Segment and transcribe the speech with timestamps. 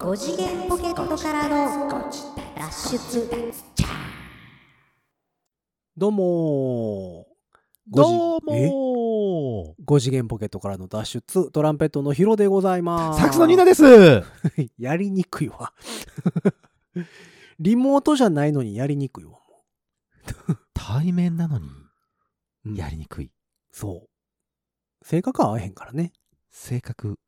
[0.00, 2.10] 5次元ポケットからの
[2.56, 3.28] 脱出。
[5.94, 7.94] どうもー。
[7.94, 13.20] どうも5次元ポケットからの脱出トランペットのヒロでございます。
[13.20, 13.84] サックスのニーナです。
[14.78, 15.74] やりにくいわ。
[17.58, 19.38] リモートじゃないのにやりにくいわも
[20.72, 21.68] 対面なのに
[22.64, 23.30] う、やりにくい。
[23.70, 25.04] そう。
[25.04, 26.14] 性格合わへんからね。
[26.48, 27.18] 性格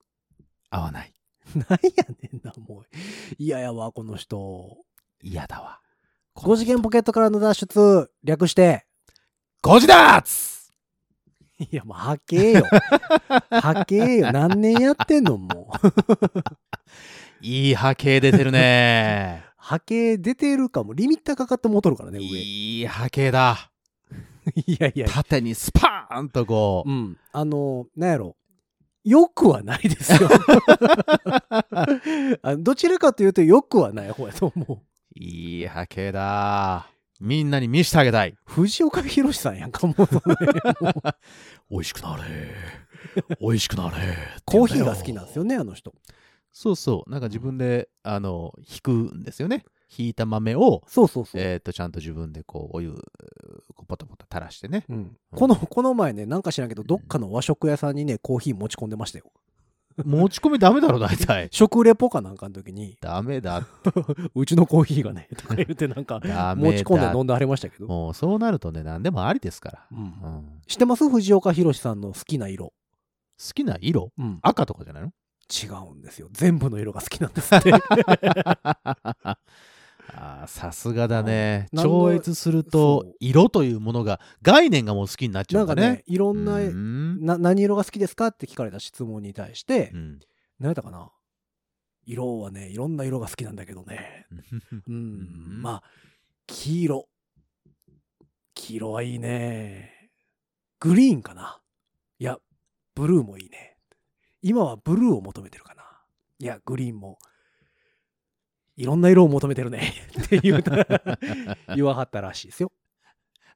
[0.70, 1.12] 合わない。
[1.56, 2.87] なんやねんなもう
[3.38, 4.79] 嫌やわこの人。
[5.23, 5.80] 嫌だわ。
[6.37, 8.87] 5次元ポケットからの脱出略して
[9.60, 10.73] ゴジダーツ
[11.59, 12.65] いやもうはけよ。
[13.51, 14.33] はけよ。
[14.33, 17.46] 何年やってんのもう。
[17.46, 19.45] いい波形出てるね。
[19.57, 20.95] 波形出てるかも。
[20.95, 22.24] リミッターかかって戻るからね上。
[22.24, 23.71] いい波形だ。
[24.66, 26.91] いやいや縦にスパーンとこう。
[26.91, 27.19] うん。
[27.32, 28.37] あのなんやろ
[29.05, 30.29] よくはないですよ
[32.43, 34.79] あどちらかというとよくはない方やと思う
[35.15, 36.88] いい波形だ。
[37.21, 38.35] みんなに見してあげたい。
[38.45, 40.21] 藤岡弘さんやんかもうそれ
[40.80, 40.91] も
[41.71, 42.23] う 美味しくなれ。
[43.41, 43.96] 美味しくなれ。
[44.45, 45.95] コーヒーが好きなんですよねあの人
[46.52, 47.10] そうそう。
[47.10, 49.65] なんか自分で、あの、引くんですよね。
[49.96, 52.93] 引いた豆を、そうそうそう、えっ、と、ちゃんと自分でこう、お湯、
[53.74, 54.85] こうポタポタ垂らしてね。
[54.88, 59.26] うん、このこの前ねなんか知らんけどどっかの和食屋さんにねコーヒー持ち込んでましたよ。
[60.04, 61.48] 持ち込みダメだろ、大体。
[61.52, 62.96] 食レポかなんかの時に。
[63.01, 63.66] ダメだ。
[64.34, 66.19] 「うちのコーヒーがね」 とか言ってなんか。
[66.20, 69.87] 持ち込んで飲んではりましたけど、もうそうなるとね、何でもありですから。
[69.93, 69.98] うん。
[69.98, 70.12] うん。
[70.66, 71.09] 知ってます？
[71.09, 72.72] 藤岡弘さんの好きな色、好
[73.54, 74.12] きな色？
[74.16, 75.12] うん、赤とかじゃないの？
[75.53, 76.28] 違うんですよ。
[76.32, 77.72] 全部の色が好きなんですって
[80.15, 81.69] あーさすがだね。
[81.77, 85.82] 超越すると色というものが、概念がもう好きになっちゃなかね。
[85.82, 86.04] うんんだね。
[86.06, 87.25] いろんなうん。
[87.25, 90.21] な何色が好きですかって聞かれた質問に対して、うん。
[90.59, 91.10] 何やったかな？
[92.04, 94.27] 色はねいろんな色が好きなんだけどね。
[94.88, 95.62] うん、ん。
[95.62, 95.82] まあ
[96.47, 97.09] 黄色。
[98.54, 100.10] 黄色はいいね。
[100.78, 101.60] グリーンかな？
[102.19, 102.38] いや
[102.94, 103.76] ブルーもいいね。
[104.42, 105.82] 今はブルーを求めてるかな。
[106.38, 107.19] いやグリーンも
[108.77, 109.93] いろんな色を求めてるね。
[110.25, 110.87] って言うた
[111.75, 112.72] 言わはったらしいですよ。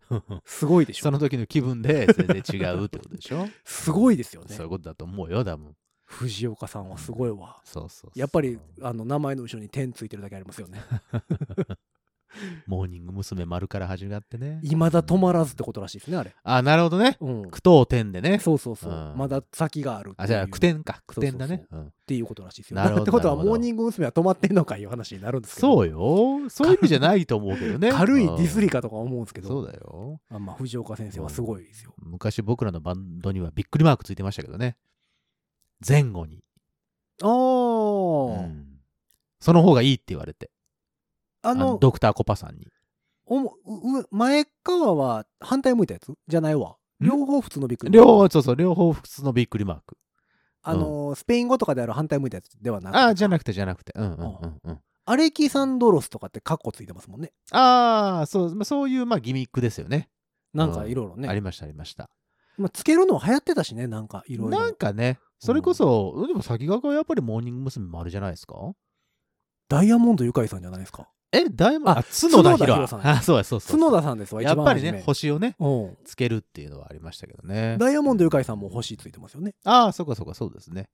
[0.45, 1.05] すごいでしょ。
[1.05, 3.49] その時の気分で全然違うってことでしょ？
[3.65, 4.55] すごいですよね。
[4.55, 5.75] そういうことだと思うよ、多分。
[6.05, 7.61] 藤岡さんはすごいわ。
[7.65, 8.19] そうそうそう。
[8.19, 10.81] やっぱりあの名前の後ろに点ついてるだけありますよね
[12.67, 13.45] モーニング娘。
[13.45, 14.61] 丸から始まってね。
[14.63, 17.17] 未だ止まらずってことらしいですねあれあ、なるほどね。
[17.21, 18.39] うん句読点でね。
[18.39, 21.03] そうそうそう、うんまだ先があるっていうあ、じゃあ句点か。
[21.07, 21.67] 句点だね。
[21.71, 22.77] うんっていうことらしいですよ。
[22.77, 24.07] なるほどってことはなるほどモーニング娘。
[24.07, 26.49] は止まってんのかいう話になるんですけどそうよ。
[26.51, 27.91] そういう意味じゃないと思うけどね。
[27.93, 30.21] 軽いディスリかかとか思うんですけどそうだよ。
[30.29, 31.95] あまあ藤岡先生はすごいですよ。
[31.99, 34.77] 昔僕らのバンドにはびっくりマークついてましたけどね。
[35.87, 36.43] 前後に。
[37.23, 38.67] あー、うん
[39.39, 40.51] その方がいいって言われて。
[41.47, 42.67] ああののドクターコパさんに。
[43.27, 46.77] おもうう前側は反対向いたやつじゃないわ。
[47.01, 47.07] ん？
[47.07, 49.97] 両方普通のびっくり両方、そうそう、両方普通のびっくりマーク。
[50.63, 53.93] あのスペイン語とかである反対向いたやつではなくああ、じゃなくて、じゃなくて。
[53.97, 54.81] うんうんうんうん。
[55.05, 57.33] アレキサンドロスとかってカッコついてますもんね。
[57.53, 60.09] ああ、そう、まあそういう、まあ、ギミックですよね。
[60.53, 62.11] なんかいろいろね、ありました、ありました。
[62.59, 67.87] まあ、つけるの流行ってたしねなんかいろいろなんかね、それこそ、でも先駆けはやっぱりモーニング娘。
[67.87, 68.55] もあるじゃないですか？
[69.69, 71.09] ダイヤモンドゆかりさんじゃないですか？
[71.33, 73.81] え、だいぶ、ああ、角田博博さんあ、そうや、そうそう。
[73.81, 77.77] 角田さんですわやっぱりね、星をね、うんつけるっていうのはありましたけどね。
[77.79, 79.55] ダイヤモンドゆかりさんも星ついてますよね。
[79.65, 80.89] ああ、そうかそうか、そうですね。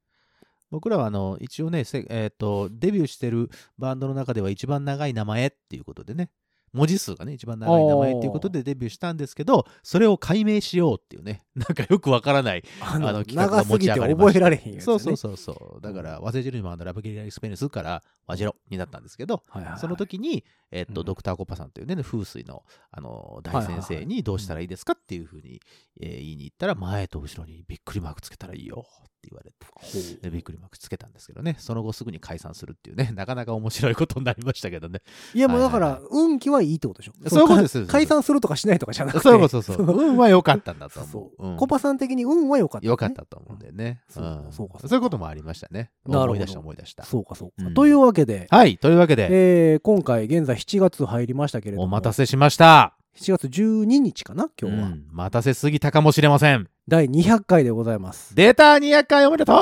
[0.70, 6.30] 僕らはあの一応ね、せえーと、デビューしてるバンドの中では一番長い名前っていうことでね、
[6.72, 12.64] 文字数がね、一番長い名前っていうことでデビューしたんですけど、それを解明しようっていうね、 なんかよくわからない。
[12.80, 14.80] あのあの企画が持ち上がりました覚えられへんやつ、ね。
[14.80, 15.80] そうそうそうそう。
[15.82, 25.60] だから、忘れてるにもあのラブゲリラリスペニスからワジロになったんですけど、はいはいはいその時に、えっとうんドクターコパさんというね、風水のあの大先生にどうしたらいいですかっていうふうに、
[26.00, 35.00] えー言いに行ったら、前と後ろにびっくりマークつけたらいいよって言われて、びっくりマークつけたんですけどね、その後すぐに解散するっていうね、 なかなか面白いことになりましたけどね。
[35.34, 37.12] いやもうだから運気はいいってことでしょ。
[37.28, 37.86] そういうことです。
[37.86, 39.20] か解散するとかしないとかじゃなくて。
[39.20, 39.86] そうそうそう。
[39.86, 41.10] 運は良かったんだと思う。
[41.12, 41.48] そう。
[41.48, 41.56] うん。
[41.56, 44.02] コパさん的に運は良かった、ね、良かったと思うんだよね。
[44.08, 44.52] そううん。
[44.52, 45.90] そうかそういうこともありましたね。
[46.04, 47.04] 思い出した思い出した。
[47.04, 47.74] そうかそうか、うん。
[47.74, 51.84] というわけで、はい、というわけで、えー今回現在7月入りましたけれども。
[51.84, 53.01] お待たせしました。
[53.18, 56.68] 7月12日かな今日は、うん待たせすぎたかもしれません。
[56.88, 59.56] 第200回でございます出た200回おめでとう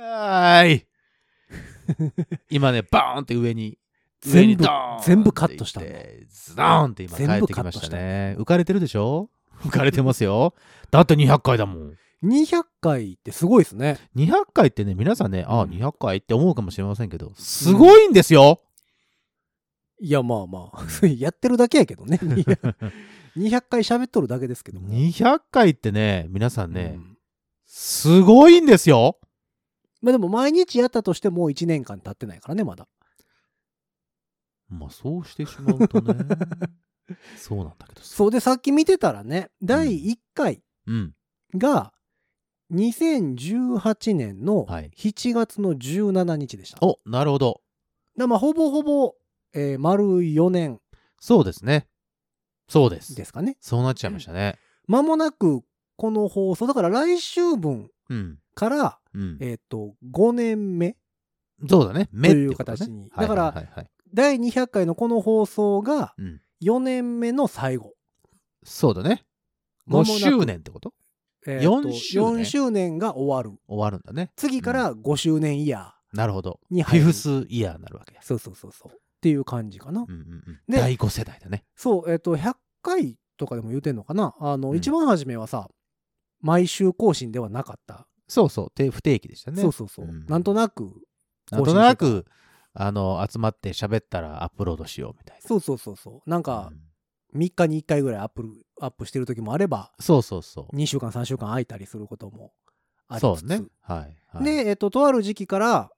[0.00, 0.86] ーい。
[2.50, 3.78] 今ね、バーンって上に、
[4.26, 8.36] 上に全部ドーン全部カットしたのってズドーンって今帰全部ってきましたね。
[8.38, 9.28] 浮かれてるでしょ？
[9.62, 10.54] 浮かれてますよ。
[10.90, 11.94] だって200回だもん。
[12.24, 13.98] 200回ってすごいですね。
[14.16, 18.60] 200回ってね、皆さんね、ああ、うん200回って思うかもしれませんけど、すごいんですよ、
[20.00, 22.18] いや、まあまあ、 やってるだけやけどね。
[23.36, 24.88] 200回喋っとるだけですけども。
[24.88, 27.14] 200回ってね、皆さんね、うん
[27.66, 29.18] すごいんですよ
[30.00, 32.86] まあでも毎日やったとしても1年間経ってないからね、まだ。
[34.68, 36.14] まあ、そうしてしまうとね、
[37.36, 41.14] そうなんだけどさそうで、さっき見てたらね、第1回うん。
[41.56, 41.92] が
[42.72, 46.78] 2018年のはい7月の17日でした。
[46.86, 47.60] お、なるほど。
[48.16, 49.14] だまあほぼほぼ、
[49.54, 50.80] えー丸4年
[51.20, 51.86] そうですね。
[52.68, 53.14] そうです。
[53.14, 53.56] ですかね。
[53.60, 54.58] そうなっちゃいましたね。
[54.86, 55.62] 間もなく
[55.96, 58.38] この放送、だから来週分うん。
[58.54, 59.38] から、うん。
[59.40, 60.96] えっ、と、5年目。
[61.68, 62.08] そうだね。
[62.12, 66.40] 目ってことねという形にはいだからはいはいはい第200回のこの放送がうん。
[66.62, 67.92] 4年目の最後。
[68.64, 69.24] そうだね。
[69.88, 70.10] 5間もなく
[70.40, 70.92] 周年ってこと？
[71.46, 73.58] えーと4周年？4周年が終わる。
[73.68, 74.30] 終わるんだね。
[74.36, 76.60] 次から5周年イヤなるほど。
[76.70, 78.16] に入るフィフスイヤーになるわけ。
[78.22, 78.98] そうそうそうそう。
[79.24, 80.02] っていう感じかな。
[80.02, 80.60] うんうんうん。
[80.68, 81.64] で第5世代だね。
[81.74, 84.34] そう、えっ、と、100回とかでも言うてんのかな。
[84.38, 85.70] あの、うん一番初めはさ、
[86.42, 88.06] 毎週更新ではなかった。
[88.28, 88.70] そうそう。
[88.74, 89.62] 定不定期でしたね。
[89.62, 90.04] そうそうそう。
[90.04, 90.92] うんなんとなく、
[91.50, 92.26] なんとなく、
[92.74, 95.48] あの、集まって喋ったらアップロードしようみたいな。
[95.48, 96.30] そうそうそうそう。
[96.30, 96.80] なんかう、ん
[97.40, 100.76] 3日に1回ぐらいアップルアップしてる時もあれば、そうそうそう。
[100.76, 102.52] 2週間、3週間空いたりすることも
[103.08, 103.22] ありつつ。
[103.22, 103.64] そうね。
[103.80, 104.16] はい。
[104.28, 105.90] はい、で、えっ、と、とある時期から、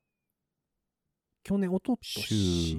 [1.46, 2.78] 去年、おとと週し、、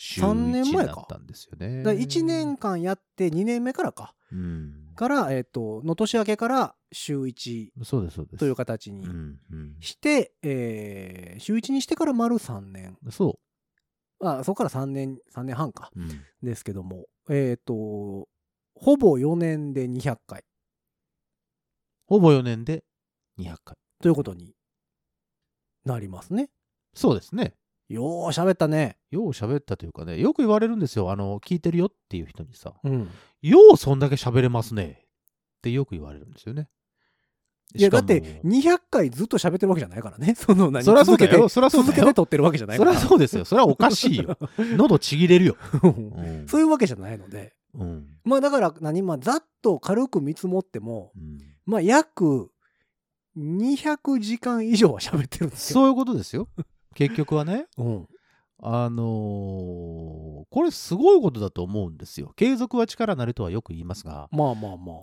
[0.00, 1.82] 週三年前かったんですよね。
[1.82, 4.14] だ1年間やって2年目からか。
[4.30, 4.94] うん。
[4.94, 8.38] から、えっ、と、の年明けから週1そうです、そうです。
[8.38, 9.76] という形にうん、うん。
[9.80, 12.96] して、えー週1にしてから丸3年。
[13.10, 13.40] そ
[14.20, 15.90] あ、そこから3年、3年半か。
[15.96, 16.00] う。
[16.00, 16.08] うん。
[16.42, 18.28] ですけども、えっ、と、
[18.76, 20.44] ほぼ4年で200回
[22.06, 22.84] ほぼ4年で
[23.40, 23.76] 200回。
[24.00, 24.54] ということに
[25.84, 26.50] なりますね。
[26.94, 27.56] そうですね。
[27.88, 28.98] よー喋ったね。
[29.10, 31.10] よう喋ったというかね、よく言われるんですよ。
[31.10, 33.08] あの、聞いてるよっていう人にさ、うん。
[33.42, 35.04] ようそんだけ喋れますね。
[35.58, 36.68] ってよく言われるんですよね。
[37.74, 40.34] いや、だって200回ずっと喋ってるわけじゃないからね。
[40.38, 43.00] その何そりゃそうだよ続けてそりゃそうだよ続けて撮ってるわけじゃないそりから。
[43.00, 43.44] ゃそうですよ。
[43.44, 44.38] それはおかしいよ。
[44.76, 45.56] 喉ちぎれるよ。
[45.82, 47.54] うんそういうわけじゃないので。
[47.74, 48.06] うん。
[48.24, 52.50] まあだから何、まあざっと軽く見積もっても、うんまあ約
[53.36, 55.74] 200時間以上は喋ってるんですよ。
[55.74, 56.48] そういうことですよ。
[56.98, 57.66] 結局はね。
[57.76, 58.08] うん。
[58.60, 62.32] あのーこれすごいことだと思うんですよ。
[62.34, 64.28] 継続は力なりとはよく言いますが。
[64.32, 64.96] まあまあまあ。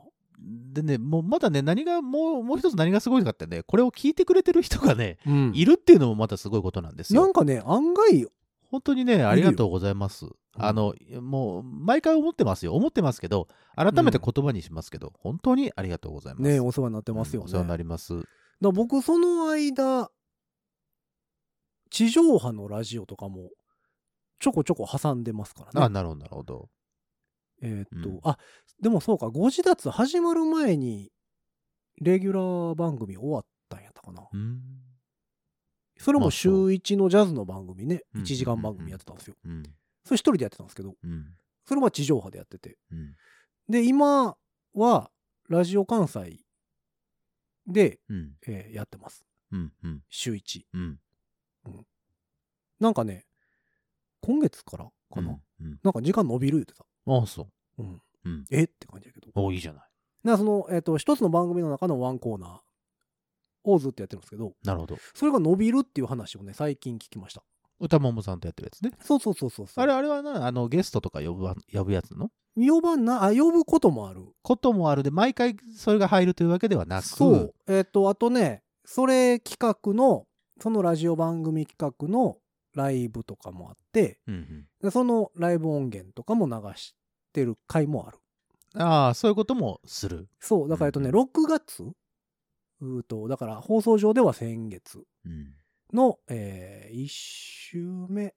[0.74, 7.22] でね、もうまだね、何が、もう、もう一つ何がすごいかってね、これを聞いてくれてる人がね、うんいるっていうのもまたすごいことなんですよ。
[7.22, 8.28] なんかね、案外、
[8.72, 10.26] 本当にね、ありがとうございます。
[10.58, 12.74] あの、もう、毎回思ってますよ。
[12.74, 16.44] 思ってますけど、改めて言葉にしますけど、本当にありがとうございます。
[16.44, 17.44] ね、お世話になってますよね。
[17.44, 18.24] うんお世話になります。
[18.62, 20.10] だ僕、その間、
[21.90, 23.52] 地上波のラジオとかも、
[24.40, 25.86] ちょこちょこ挟んでますからね。
[25.86, 26.70] あ、なるほど、なるほど。
[27.62, 28.38] えーっと、うんあ、
[28.82, 31.12] でもそうか、ご自立始まる前に、
[32.02, 34.28] レギュラー番組終わったんやったかな。
[34.32, 34.62] うん。
[35.98, 39.36] それも週1のジャズの番組ね、うん1時間番組やってたんですよ。
[39.46, 39.64] うん。
[40.04, 41.34] それ一人でやってたんですけど、うん。
[41.66, 42.78] それは地上波でやってて。
[42.92, 43.16] うん。
[43.70, 44.36] で、今
[44.74, 45.10] は、
[45.48, 46.42] ラジオ関西
[47.68, 48.34] で、うん。
[48.48, 49.26] えーやってます。
[49.52, 49.74] うん。
[49.84, 50.04] うん。
[50.10, 50.66] 週1。
[52.86, 52.90] うん。
[52.90, 53.26] なんかね、
[54.22, 55.38] 今月からかな？
[55.62, 55.80] うん。
[55.84, 56.86] なんか時間伸びる言ってた。
[57.08, 57.84] ああ、そう。
[57.84, 58.02] うん。
[58.26, 58.46] うん。
[58.52, 58.64] え？
[58.64, 59.28] って感じだけど。
[59.36, 59.82] おいいじゃない。
[59.82, 59.92] だか
[60.24, 62.60] らその、えっ、と、一つの番組の中のワンコーナー
[63.64, 64.98] をずっとやってるんですけど、なるほど。
[65.14, 67.44] それが伸びるっていう話をね、最近聞きました。
[67.80, 68.92] 歌ももさんとやってるやつね。
[69.02, 69.84] そうそうそうそうそう。
[69.84, 72.30] あれ、あれはな、あの、ゲストとか呼ぶわ、呼ぶやつの？
[72.56, 74.26] 呼ばな、あ、呼ぶこともある。
[74.42, 77.54] こともあるで、毎回それが入るというわけではなく、そう。
[77.68, 80.26] えっ、と、あとね、それ企画の、
[80.62, 82.38] そのラジオ番組企画の
[82.76, 84.68] ライブとかもあって、うんうん。
[84.82, 86.96] でそのライブ音源とかも流し
[87.34, 88.20] てる回もある。
[88.82, 90.28] ああ、そういうこともする。
[90.40, 90.70] そう。
[90.70, 91.84] だから、えっとね、うん6月
[92.82, 95.54] うーと、だから放送上では先月うん。
[95.94, 97.80] の、え1週
[98.10, 98.36] 目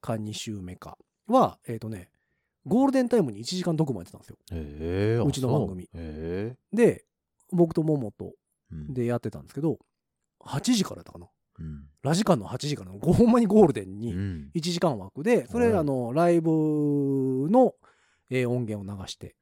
[0.00, 2.10] か2週目かは、えっ、とね、
[2.66, 4.36] ゴールデンタイムに1時間特番やってたんですよ。
[4.52, 7.04] へえうちの番組そうへで、
[7.50, 8.34] 僕と桃と。
[8.72, 9.78] でやってたんですけど、
[10.44, 11.26] 8時からやったかな。
[11.60, 11.86] うん。
[12.02, 14.50] ラジカンの8時からの、ごほんまにゴールデンうにん。
[14.54, 17.74] 1時間枠で、それ、うんあの、ライブの、
[18.30, 19.36] えー音源を流して。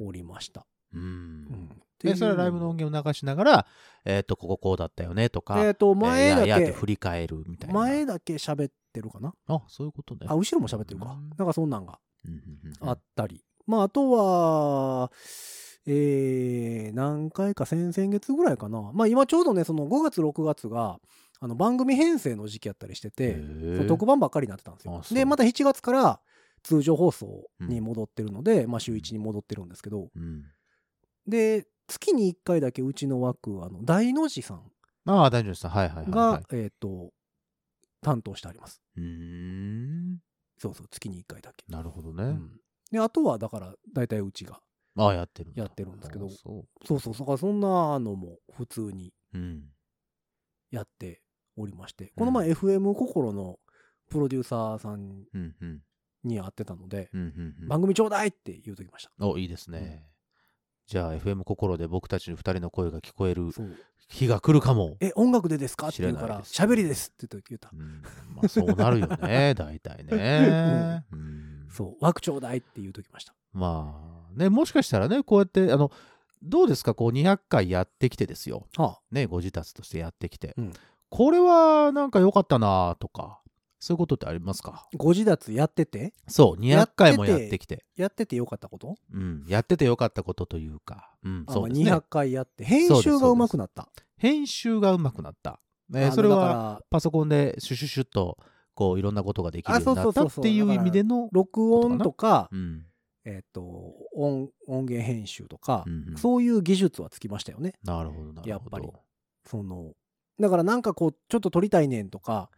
[0.00, 0.66] おりました。
[0.94, 0.98] う。
[0.98, 1.68] うんん。
[2.02, 3.66] で、それはライブの音源を流しながら、
[4.04, 7.74] えっと、こここうだったよねとか、えっ、と、前だえーいやいやっけて振り返るみたいな。
[7.74, 9.34] 前だけ喋ってるかな？
[9.48, 10.26] あ、そういうことね。
[10.28, 11.30] あ、後ろも喋ってるかうん。
[11.36, 11.98] なんかそんなんが
[12.80, 13.44] あったり。
[13.66, 15.12] まあ、あとは、
[15.90, 18.92] えー、何回か先々月ぐらいかな。
[18.92, 21.00] まあ今ちょうどね、その5月、6月が、
[21.40, 23.40] あの番組編成の時期やったりしてて、
[23.86, 26.20] 特番ばっかりになってたんですよで、また7月から
[26.62, 30.44] 通常放送に戻ってるので、まあ週1に戻ってるんですけど、うん。
[31.26, 34.70] で、月に1回だけうちの枠、あの、大の字さん
[35.06, 35.68] ああ、大丈夫です。
[35.68, 36.44] はいはいはい、が、はい。
[36.52, 37.12] えっ、と、
[38.02, 38.82] 担当してあります。
[38.96, 40.18] うーん。
[40.58, 41.64] そうそう、月に1回だけ。
[41.68, 42.24] なるほどね。
[42.24, 42.60] うん。
[42.90, 44.60] で、あとはだから、大体うちが。
[44.98, 49.38] ああ、やってるやってるんですけどあそそうそう、だからそんなのも普通にう。
[49.38, 49.64] うん。
[50.70, 51.22] やって
[51.56, 53.58] おりまして、この前 FM 心の
[54.10, 55.82] プロデューサーさんうんうん。
[56.24, 57.68] に会ってたので、うんうんうん。
[57.68, 59.26] 番組ちょうだいって言うときました。
[59.26, 60.04] お、いいですね。
[60.86, 63.76] じゃあ、FM 心で僕たちの二人の声が聞こえるそう。
[64.08, 64.96] 日が来るかも。
[65.00, 65.88] え、音楽でですか？
[65.88, 67.70] って言うから、喋りですって言った。
[67.72, 68.02] うん、
[68.34, 71.04] まあ、そうなるよね、大体ね。
[71.12, 73.34] うんそう、枠ちょうだいって言うときました。
[73.52, 75.90] まあ、ね、もしかしたらね、こうやって、あの、
[76.42, 78.66] どうですか、こう200回やってきてですよ。
[78.76, 80.54] はね、ご自達としてやってきて。
[80.56, 80.72] うん
[81.10, 83.40] これはなんか良かったなとか、
[83.80, 84.86] そういうことってありますか？
[84.92, 87.86] あ、ご自立やってて、そう、200やってて回もやってきて。
[87.96, 88.96] やっててよかったこと？
[89.14, 92.04] うん、やっててよかったことというか、うん、あそうですねまあ200。
[92.10, 93.88] 回やって、編集が上手くなった。
[94.18, 95.60] 編集がうまくなった。
[95.94, 98.36] えーあのそれはパソコンでシュシュシュッと、
[98.74, 102.84] こう、いろんなことができるようになったっていう意味での、録音とか、うん、
[103.28, 103.60] えっ、と
[104.14, 106.16] 音、音源編集とか、うんうん。
[106.16, 107.74] そういう技術はつきましたよね。
[107.84, 108.50] なるほど、なるほど。
[108.50, 108.88] やっぱり。
[109.44, 109.92] その、
[110.40, 112.50] だからなんかこう、ちょっと撮りたいねんとか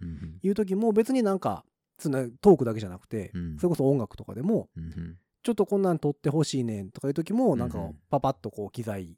[0.43, 1.65] いう時も別になんか、
[1.99, 5.17] つなトークだけじゃなくて、うんそれこそ音楽とかでも、うんうん。
[5.43, 9.17] ちょっとこんなん撮ってほしいねんとかいう時も、なんかパパッとこう機材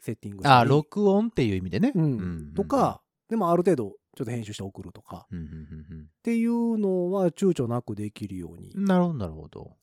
[0.00, 0.54] セッティングしたり。
[0.54, 1.92] あ、録音っていう意味でね。
[1.94, 2.02] うん。
[2.02, 5.26] うんとか、でもある程度ちょっと編集して送るとか。
[5.30, 5.36] っ
[6.22, 8.72] ていうのは躊躇なくできるように。
[8.74, 9.76] なるほど、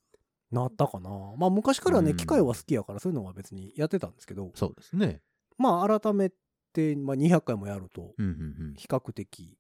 [0.52, 1.10] なったかな。
[1.38, 5.22] まあ昔からね、うん機械は好きやからそういうのは別にやってたんですけど、そうですね。
[5.58, 6.32] まあ改め
[6.74, 8.14] て、まあ、200回もやると
[8.76, 9.58] 比較的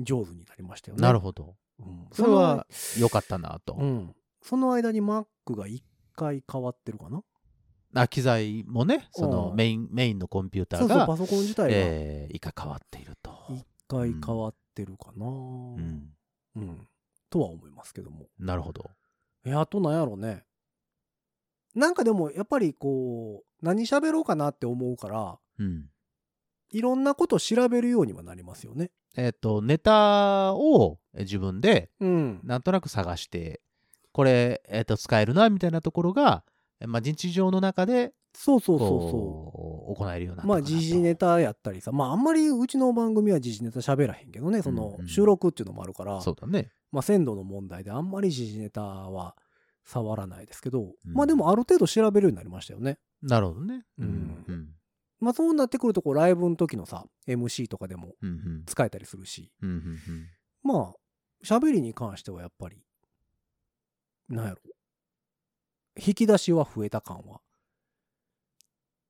[0.00, 1.02] 上手になりましたよね。
[1.02, 1.56] なるほど。
[1.80, 2.66] うんそれは
[2.98, 3.90] 良かったなとその,、う。
[3.90, 5.82] ん、その間に Mac が1
[6.16, 7.22] 回変わってるかな。
[7.94, 13.30] あ機材もね、そのうんメインメインのコンピューターが、そうそうパソコン自体がえー以下変わっていると。
[13.30, 15.26] 1回変わってるかな。
[15.26, 15.30] うう
[15.80, 16.12] ん
[16.60, 16.88] ん、
[17.30, 18.26] とは思いますけども。
[18.38, 18.90] なるほど。
[19.48, 20.44] えあとなんやろね。
[21.74, 25.86] なんかでもやっぱりこう何喋ろうかなって思うからうん
[26.70, 28.90] いろんなこと調べるようにはなりますよね。
[29.16, 32.40] えっ、と、ネタをえ自分でうん。
[32.44, 33.60] なんとなく探して、
[34.12, 40.46] これ、えっ、と、使えるな、みたいなところが、えまあ、日常の中で、そうそうそうそこう、行えるようになう。
[40.46, 46.70] まあ時事ネタやったりさまああんまりうちの番組は時事ネタ喋らへんけどねそのうんうん収録っていうのもあるから、そうだね。
[46.92, 49.34] まあ鮮度の問題であんまり時事ネタは
[49.84, 52.98] 触らないですけど、うんまあでもある程度調べるようになりましたよね。
[53.22, 53.84] なるほどね。
[53.98, 54.68] うんうん。
[55.20, 58.64] まあそうなってくるとこうライブの時のさ MC とかでもうんうん。
[58.66, 59.98] 使えたりするしうんうんうん
[60.62, 60.94] まあ
[61.44, 62.84] 喋りに関してはやっぱり
[64.28, 64.58] なんやろ
[65.98, 67.40] 引き出しは増えた感は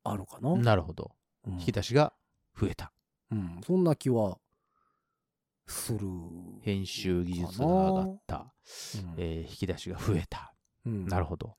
[0.05, 0.51] あるかな。
[0.51, 1.13] うんなるほど。
[1.47, 2.13] うん引き出しが
[2.59, 2.93] 増えた。
[3.31, 4.39] うん、そんな気は
[5.67, 6.01] する。
[6.63, 8.37] 編集技術が上がった。
[8.37, 10.55] うんえー引き出しが増えた。
[10.87, 11.57] うんなるほど。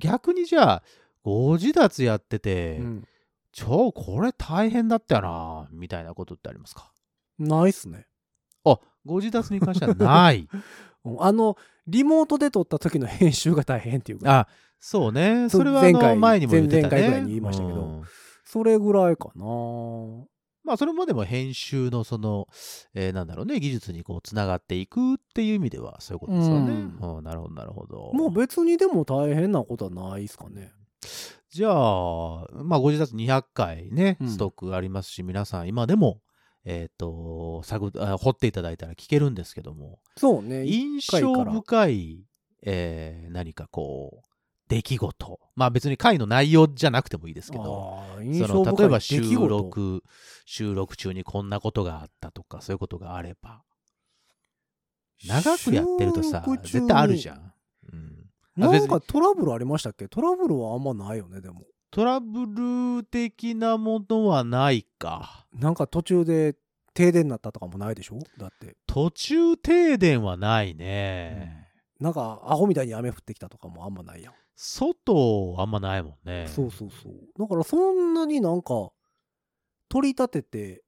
[0.00, 0.82] 逆にじゃあ、
[1.22, 3.08] ご自立やってて、うん
[3.56, 6.92] 超これ大変だったよな、みたいなことってありますか？
[7.38, 8.06] ないっすね。
[8.64, 10.48] あ、ご自立に関してはない。
[11.04, 11.56] うんあの、
[11.86, 15.48] リモートで撮った時の編集が大変っていうか、あ、そうね。
[15.48, 16.90] それはあ前回の前にも言ってたね。
[16.90, 18.02] 前々回ぐらいに言いましたけどうん
[18.44, 19.44] それぐらいかな。
[20.64, 22.46] まあ、それまでも編集のその、
[22.94, 26.72] えーなんだろうね、技術にこう、つながっていくっていう意味では、そういうことですよね。
[26.72, 28.10] うんうんなるほど、なるほど。
[28.14, 30.72] もう別にでも大変なことはないっすかね。
[31.50, 36.20] じゃあ、まあ、ご自立200回ね、うんストックありますし、皆さん今でも、
[36.64, 40.66] えっ、と、探あ掘っていただいたら聞けるんですけども、そうね。
[40.66, 42.24] 印象深い、
[42.62, 44.28] えー何かこう、
[44.68, 45.40] 出来事。
[45.56, 50.02] まあ別に回の内容じゃなくてもいいですけど、その例えば収録、
[50.46, 53.62] 収録中にこんなことがあったとか、そういうことがあれば、
[55.26, 57.52] 長くやってるとさ絶対あるじゃん。
[57.92, 58.30] うん、
[58.64, 60.08] あなんかトラブルありましたっけ？
[60.08, 61.66] トラブルはあんまないよね、でも。
[61.94, 62.46] トラブ
[62.98, 65.46] ル的なものはないか。
[65.52, 66.56] なんか途中で
[66.92, 68.18] 停電になったとかもないでしょ？
[68.36, 68.76] だって。
[68.84, 71.68] 途中停電はないね。
[72.00, 74.34] なんかアホみたいに雨降ってきたとかもあんまないやん。
[74.56, 76.48] 外あんまないもんね。
[76.48, 77.12] そうそうそう。
[77.38, 78.90] だからそんなになんか
[79.88, 80.82] 取り立てて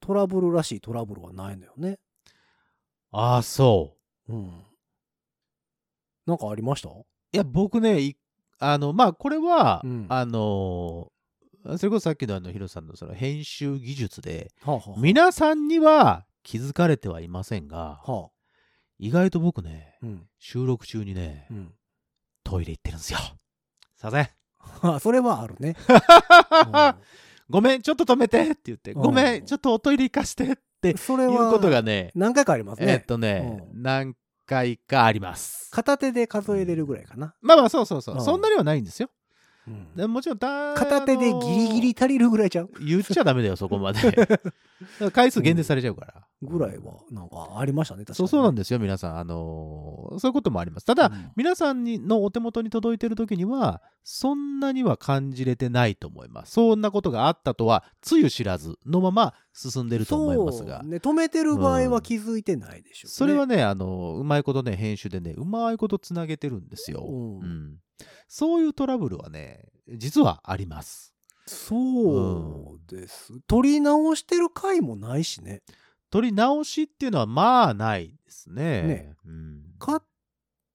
[0.00, 2.00] トラブルらしいトラブルはないのよね。
[3.12, 3.94] ああ、そ
[4.28, 4.32] う。
[4.32, 4.64] うん。
[6.26, 6.88] なんかありました？
[6.88, 6.92] い
[7.30, 8.16] や、僕ね、い
[8.58, 11.10] あの、まあ、これは、うんあの、
[11.76, 18.30] それこそさっきのあの、ヒロさんのその編集技術で、はあはあ皆さんには気づかれてはいませんが、はあ
[18.98, 21.72] 意外と僕ね、うん収録中にね、うん
[22.44, 23.18] トイレ行ってるんですよ。
[23.96, 24.28] すいません。
[24.94, 25.76] あ それはあるね。
[27.50, 33.00] ごめん、ちょっと止めてって言って、うんごめん、ちょっとおトイレ行かしてってうんそれいうはことがね、何回かありますえっね。
[33.00, 34.14] とね、う何
[34.48, 35.70] 回かあります。
[35.70, 37.34] 片手で数えれるぐらいかな。
[37.42, 38.14] まあまあ、そうそうそう。
[38.16, 39.10] うんそんなにはないんですよ。
[39.68, 42.70] うんでもちろんた、片手でギリギリ足りるぐらいちゃう？
[42.74, 44.00] あのー言っちゃダメだよ、そこまで。
[45.12, 46.14] 回数限定されちゃうから。
[46.40, 48.04] ぐらいはなんかありましたね。
[48.04, 49.18] 確かにそうそうなんですよ、皆さん。
[49.18, 50.86] あのーそういうこともあります。
[50.86, 56.52] ただ、うん皆さんにのお手元に届いてる時には、そんなには感じれてないと思います。
[56.52, 60.82] そんなことがあったとは、つゆ知らずのまま進んでると思いますが。
[60.84, 63.12] ね、止めてる場合は気づいてないでしょうね。
[63.12, 67.04] それはね、あの、うまいことね、編集でね、うまいことつなげてるんですよ。
[67.04, 67.76] うんうん
[68.26, 71.14] そういうトラブルはね、実はあります。
[71.46, 73.40] そうです。
[73.46, 75.62] 取り直してる回もないしね。
[76.10, 78.82] 取り直しっていうのはまあないですね。
[78.82, 80.02] ねうん、カッ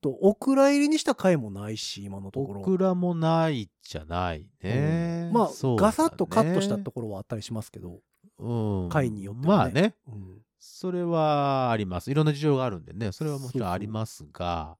[0.02, 2.62] ト、お蔵入りにした回もないし、今のところ。
[2.62, 5.30] オクラもないじゃないね。
[5.32, 8.00] まあ、そうだねガサッとカットしたところはあったりしますけど。
[8.40, 12.10] うん、回によってはねまあね、うんそれはあります。
[12.10, 14.78] いろんな事情があるんでね、それはもちろんありますが、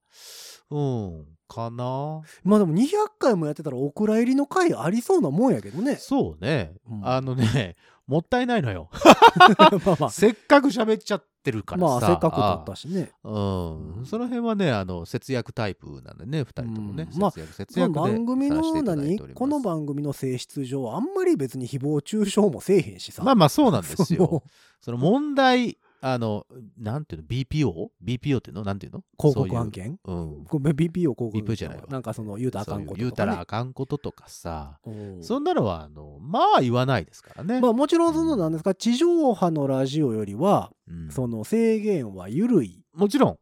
[0.72, 2.22] うん、かな？
[2.46, 2.88] まあでも200
[3.20, 5.98] 回もやってたらお蔵入りの回ありそうなもんやけどね。
[5.98, 7.76] そうね、うんあのね、
[8.08, 8.90] もったいないのよ。
[9.86, 10.10] まあまあ。
[10.12, 11.88] せっかく喋っちゃってるからさ。
[11.88, 13.12] まあせっかく撮ったしね。
[13.24, 17.08] うん、うんその辺はね、あの、節約タイプなんでね、二人ともね。
[17.14, 23.24] うんまあ節約、節約で番組の何この番組の性質上あんまり別に誹謗中傷もせえへんしさ。
[23.24, 24.44] まあまあそうなんです そよの。
[24.82, 26.46] その問題、あの、
[26.78, 28.66] なんていうの ?BPO?BPO っていうの？
[28.66, 29.04] なんていうの？
[29.18, 29.98] 広告案件？
[30.04, 30.44] うん。
[30.44, 31.86] ごめん BPO 広告 BPO じゃないわ。
[31.88, 34.92] なんかその言うたらあかんこととか、ね、言うたらあかんこととかさ、う。
[34.92, 37.62] んそんなのは、あの、まあ言わないですからね。
[37.62, 38.76] まあもちろんそのなんですか？
[38.76, 41.10] 地上波のラジオよりはうん。
[41.10, 42.84] その制限は緩い。
[42.94, 43.40] もちろ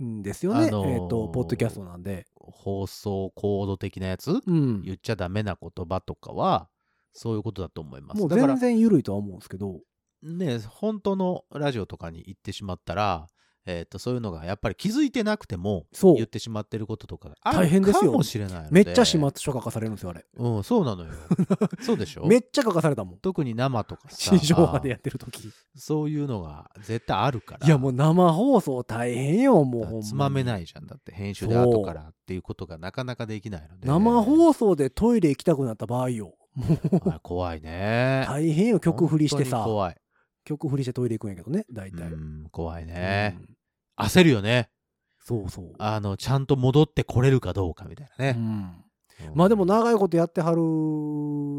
[0.00, 6.68] ん、んですよね、あのーえっ、とポッドキャストなんで、放送コード的なやつ、うん、言っちゃダメな言葉とかは、
[7.12, 8.20] そういうことだと思います。
[8.20, 9.80] もう全、然緩いとは思うんですけど
[10.22, 13.26] ね、本当のラジオとかに行ってしまったら、
[13.66, 16.14] えっとそういうのがやっぱり気づいてなくてもそう。
[16.14, 18.04] 言ってしまってることとかがあ大変ですよ。
[18.04, 18.68] るかもしれないので。
[18.70, 20.24] めっちゃ始末書書かされるんですよあれ。
[20.38, 21.10] うんそうなのよ。
[21.82, 22.24] そうでしょ？
[22.26, 23.18] めっちゃ書かされたもん。
[23.18, 25.50] 特に生とかさ地上波でやってる時。
[25.76, 27.66] そういうのが絶対あるから。
[27.66, 30.86] いやもう生放送大変よもうつまめないじゃん。
[30.86, 33.86] だって編集で後からっていうことがなかなかできないので。
[33.86, 36.34] 生放送でトイレ行きたくなった場合よ。
[36.54, 37.10] もう。
[37.10, 38.24] あ怖いね。
[38.26, 39.62] 大変よ曲振りしてさ。
[39.62, 39.96] 怖い
[40.48, 43.36] 曲振りしてトイレ行くんやけどね大体、うん怖いね。
[43.38, 44.06] うん。
[44.06, 44.70] 焦るよね。
[45.20, 45.72] そうそう。
[45.78, 48.44] あのちゃんと戻ってこれるかどうかみたいなね、うん。
[49.28, 49.34] うん。
[49.34, 50.62] まあでも長いことやってはる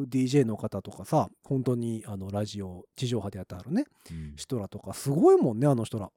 [0.10, 4.34] DJ の方とかさ本当にあのラジオ地上波でやってはるねうん。
[4.36, 6.10] 人らとかすごいもんねあの人ら。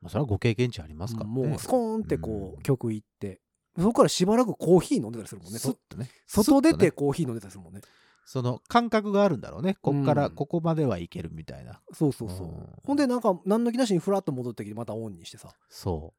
[0.00, 1.32] まあ、それはご経験値ありますからね。
[1.32, 3.40] もうスコーンってこう曲行って
[3.76, 5.58] そこからしばらくコーヒー飲んでたりするもんね。
[5.98, 6.10] ね。
[6.26, 7.82] 外出てコーヒー飲んでたりするもんね
[8.26, 9.76] その感覚があるんだろうね。
[9.80, 10.34] こっからうん。
[10.34, 11.80] ここまではいけるみたいな。
[11.92, 12.46] そうそうそう。
[12.48, 12.66] うん。
[12.84, 15.48] ほんでなんか何の気なしにフラッと戻ってきてまたオンにしてさ。
[15.70, 16.12] そ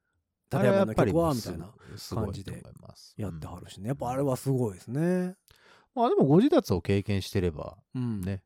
[0.50, 0.54] う。
[0.56, 2.52] 立山の曲はみたいなすごい感じで
[3.18, 3.88] やってはるしね。
[3.88, 5.36] やっぱあれはすごいですね。
[5.94, 8.22] まあでもご自立を経験してればうん。
[8.22, 8.42] ね。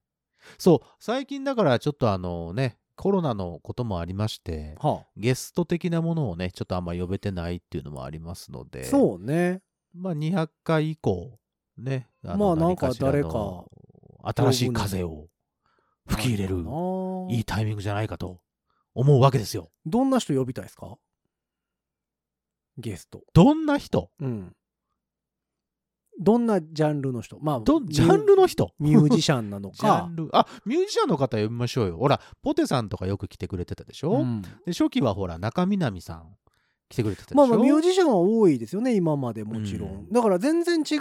[0.58, 9.62] そう、最近だからちょっとあのね、コロナのこともありまして、はゲスト的なものをね、ちょっとあんま呼べてないっていうのもありますので、あそうね。
[9.94, 11.38] まあ200回以降、
[11.78, 13.64] ね、のまあなんか誰か
[14.22, 15.26] 新しい風を
[16.06, 16.64] 吹き入れる、
[17.30, 18.40] いいいタイミングじゃないかと
[18.94, 19.70] 思うわけですよ。
[19.86, 20.96] どんな人呼びたいですか？
[22.78, 23.22] ゲスト。
[23.32, 24.10] どんな人？
[24.20, 24.54] うん。
[26.20, 27.38] どんなジャンルの人？
[27.40, 28.74] まあどジャンルの人？
[28.78, 30.28] ミュージシャンなの ジャかンル。
[30.32, 31.96] あミュージシャンの方呼びましょうよ。
[31.96, 34.42] ほらポテさんとかよく来てくれてたでしょ、うん。
[34.42, 36.36] で初期はほら中南さん
[36.92, 41.00] 来てくれてたまあまあミュージシャンは多いですよね今までもちろん、うんだから全然違う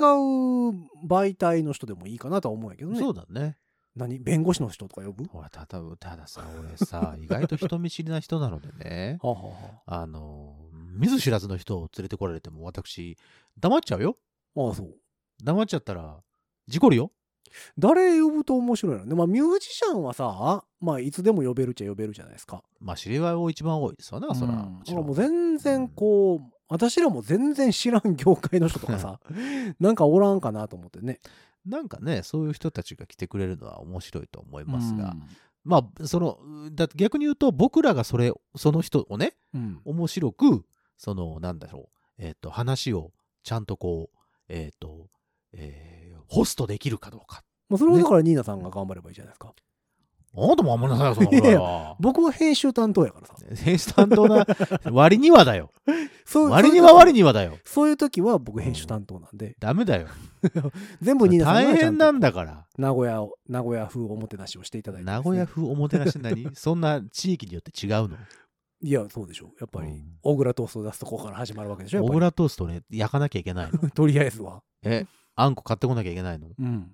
[1.06, 3.00] 媒体の人でもいいかなとは思うんやけどね。
[3.00, 3.58] そうだね。
[3.94, 4.20] 何？
[4.20, 5.26] 弁護士の人とか呼ぶ？
[5.26, 9.20] ほらただたださ俺さ 意外と人見知りな人なのでね。
[9.22, 9.40] はあ、は
[9.86, 10.08] あはあ。
[10.08, 10.56] の
[10.94, 13.18] 見ず知らずの人を連れてこられても私
[13.60, 14.18] 黙っちゃうよ。
[14.56, 14.96] あ、ああそう。
[15.44, 16.24] 黙っちゃったら
[16.68, 17.12] 事故るよ
[17.78, 19.06] 誰呼ぶと面白いの？
[19.06, 22.64] ねまあミュージシャンはさまあいつでも呼べるっちゃ呼べるじゃないですか。
[22.80, 25.06] まあ知り合いを一番多いですよねそら、うんもちろん。
[25.06, 29.20] もう全然こう、私らも全然知らん業界の人とかさ
[29.80, 31.20] なんかおらんかなと思ってね。
[31.66, 35.24] なんかねそういう人たちが来てくれるのは面白いと思いますが、うん。
[35.64, 36.40] まあその
[36.72, 39.82] だ逆に言うと僕らがそれその人をねうん。
[39.86, 40.66] 面白く
[40.98, 43.12] そのなんだろうえっ、と話を
[43.44, 45.10] ちゃんとこうえっ、と、
[45.54, 46.01] えー
[46.32, 47.44] ホストできるかどうか。
[47.68, 49.54] まあ、それはだからニーナさんが頑張ればいいじゃないですか。
[50.34, 51.96] あなたもあんまりなさいよ、そのこいやいやとは。
[52.00, 53.36] 僕は編集担当やからさ。
[53.66, 54.46] 編集担当な
[54.90, 55.74] 割にはだよ。
[56.24, 57.58] そう割には割にはだよ。
[57.66, 60.08] そういう時は僕編集担当なんで、ダメだよ。
[61.02, 62.30] 全部ニーナさんが大変なんだ。
[62.30, 62.66] だから。
[62.78, 66.48] 名古屋を、名古屋風おもてなしをしていただいてですね、名古屋風おもてなし何？
[66.56, 68.16] そんな地域によって違うの？
[68.84, 69.50] いや、そうでしょう。
[69.60, 71.98] やっぱりうん、小倉トーストを出すとこから始まるわけでしょ。
[71.98, 73.90] やっぱり小倉トーストね、焼かなきゃいけないの。
[73.90, 74.64] とりあえずは。
[74.84, 76.50] え、あんこ買ってこなきゃいけないの？
[76.58, 76.92] うん。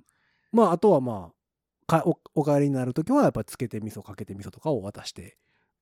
[0.52, 5.38] まあ、あとはまあ、かおお帰りになるときは、やっぱつけて味噌、かけて味噌とかを渡して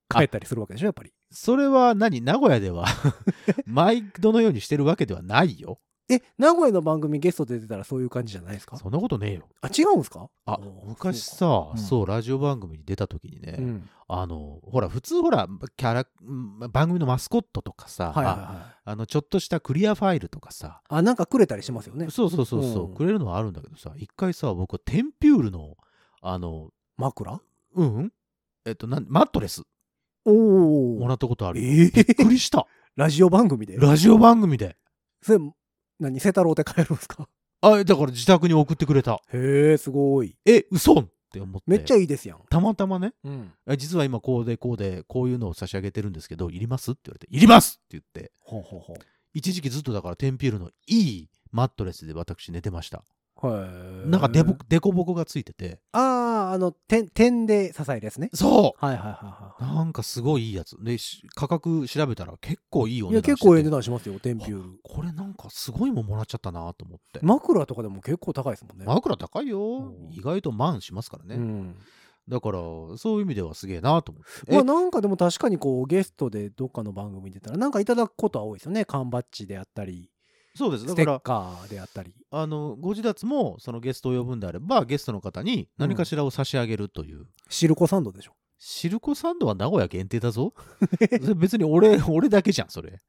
[0.09, 1.13] 帰ったりするわけでしょ、やっぱり。
[1.31, 2.21] それは何？
[2.21, 2.85] 名古屋では
[3.65, 5.79] 毎度のようにしてるわけではないよ。
[6.07, 8.77] え、名古屋の番組ゲストで出てたらそういう感じじゃないですか？
[8.77, 9.49] そんなことねえよ。
[9.61, 10.29] あ、違うんですか？
[10.45, 13.65] あ昔さ、そうかそう、ラジオ番組に出た時にね、うん。
[13.65, 18.75] うんあの、ほら、普通ほら、キャラ、うん番組のマスコットとかさ、はいはいあはい。
[18.85, 22.11] あの、ちょっとしたクリアファイルとかさ、あ、なんかくれたりしますよね。
[22.11, 25.75] そうそうそうそう、うんくれるのはあるんだけどさ、一回さ、僕、テンピュールの、
[26.21, 27.41] あの、枕？
[27.73, 28.13] うんうん
[28.65, 29.63] えっと、なんマットレス
[30.23, 30.31] お
[30.97, 30.99] お。
[30.99, 31.89] もらったことあるよ。
[31.95, 32.67] えびっくりした。
[32.95, 33.75] ラジオ番組で？
[33.77, 34.77] ラジオ番組で。
[35.23, 35.39] それ、
[35.99, 37.27] 何、セタローで帰るんですか？
[37.61, 39.21] あ、だから自宅に送ってくれた。
[39.33, 40.37] へえ、すごい。
[40.45, 41.63] え、嘘って思って。
[41.67, 42.39] めっちゃいいですやん。
[42.49, 43.51] たまたまね、うん。
[43.65, 48.97] あ実は今こうでこうでこういうのを差し上げてるんですけど、いりますって言われて、いりますって言って、ほうほうほ
[49.33, 53.03] 一時期ずっとだからテンピュールのいいマットレスで私寝てました。
[54.09, 55.99] なんかデボデコボコがついてて、あ
[56.51, 58.29] あ、あの、点、点で支えるやつね。
[58.33, 60.81] そはいはいはうなんかすごいいいやつ。
[60.81, 63.13] で、し価格調べたら結構いいおいはい。
[63.13, 64.79] いや、値段してて結構ええ値段しますよ、テンピュール。
[64.83, 67.19] これなんかすごいもんもらっちゃったなと思って。
[67.21, 68.85] 枕とかでも結構高いですもんね。
[68.85, 70.13] 枕高いようん。
[70.13, 71.35] 意外と万しますからね。
[71.35, 71.75] うん。
[72.27, 72.59] だから、
[72.97, 74.53] そういう意味ではすげえなと思って。
[74.53, 78.85] まあなんかでも確かにこうゲストでどっかの番組に出たらなんかいただくことは多いですよね。
[78.85, 80.09] 缶バッジであったり、
[80.55, 80.85] そうです。
[80.85, 82.13] だステッカーであったり。
[82.31, 87.25] あの、ご自立もそのゲストを呼ぶんであれば、ゲストの方に何かしらを差し上げるという。
[87.49, 88.33] シルコサンドでしょ。
[88.57, 90.53] シルコサンドは名古屋限定だぞ。
[91.35, 93.01] 別に俺、俺だけじゃん、それ。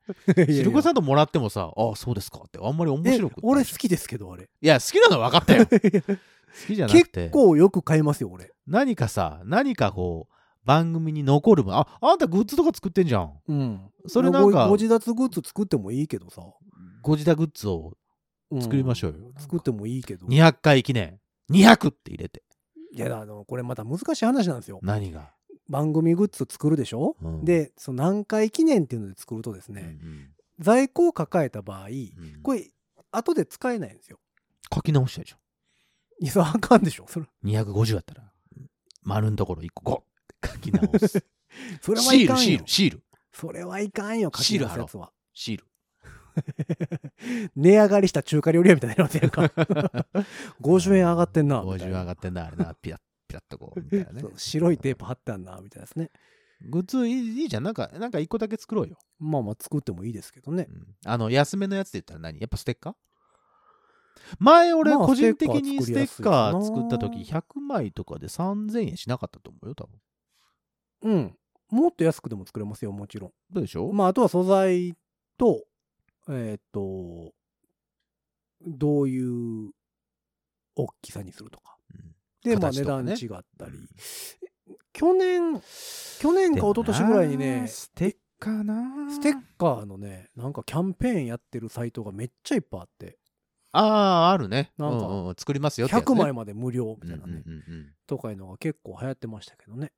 [0.47, 4.51] シルコサンドもらってもさ、ああ、そうですかって、あんまり面え白く俺好きですけどあれ。
[4.61, 5.67] いや、好きなのは分かったよ。
[5.71, 8.53] 好きじゃなくて結、構よく買いますよ俺。
[8.67, 10.35] 何かさ、何かこう、
[10.67, 11.65] 番組に残る。
[11.69, 13.33] あ、あんたグッズとか作ってんじゃん。
[13.47, 13.81] うん。
[14.09, 16.43] それなんかごご自立グッズ作ってもいいけどさ。
[17.07, 17.97] ご自宅グッズを
[18.51, 20.27] うん作りましょうよ作ってもいいけど。
[20.27, 21.21] い200回記念。
[21.51, 22.43] 200って入れて。
[22.93, 24.81] や、あの、これまた難しい話なんですよ。
[24.83, 25.31] 何が、
[25.69, 29.99] 番組グッズ作るでしょ、うんで、その何回記念っていうので作るとですうんね、
[30.59, 32.71] 在庫を抱えた場合、うんこれ、
[33.13, 34.19] 後で使えないんですよ。
[34.75, 35.37] 書き直したでしょ。
[36.21, 37.07] いや、あかんでしょ。
[37.09, 38.33] それ250やったら、
[39.03, 40.05] 丸のところ1個5っ
[40.41, 41.25] て書き直す。
[41.83, 42.65] それはいかんよシール、。
[42.67, 45.13] シール、それはいかんよ、書き直すやつは。
[45.33, 45.67] シール。
[47.57, 49.43] 値上がりした中華料理屋みたいになってるか。
[50.61, 51.63] 50円上がってんな。
[51.63, 52.75] みた50いな上がってんな、あれな。
[52.75, 54.23] ピラッ、ピラッとこう、みたいなね。
[54.37, 56.11] 白いテープ貼ってあんな、みたいなですね。
[56.63, 57.63] グッズいいじゃん。
[57.63, 58.99] なんか、なんか1個だけ作ろうよ。
[59.19, 60.73] まあまあ作ってもいいですけどねう。
[60.73, 62.39] んあの、安めのやつで言ったら何？
[62.41, 62.95] やっぱステッカー？
[64.39, 70.01] 前俺まあ個人的にステッカカーー作った時100枚とかで3000円しなかったと思うよ多分
[71.03, 71.39] うん。
[71.71, 73.97] もっと安くでも作れますよ、もちろどうでしょん。
[73.97, 74.95] まあ、あとは素材
[75.37, 75.65] と、
[76.29, 77.33] えーっと、
[78.67, 79.73] どういう
[80.75, 81.77] 大きさにするとか。
[81.95, 82.15] うん。
[82.43, 83.89] で、まあ値段違ったり。
[84.93, 85.61] 去年、
[86.21, 89.11] 去年か一昨年ぐらいにね、ステッカーな。
[89.11, 93.19] ステッカーのね、なんかキャンペーンやってるサイトがめっちゃいっぱいあって、
[93.73, 94.73] あああるね。
[94.79, 95.93] なんかうんうん作りますよね。
[95.93, 97.95] 100枚まで無料みうんうんたいなね、うんうん。
[98.07, 99.93] とかいうのが結構流行ってましたけどね。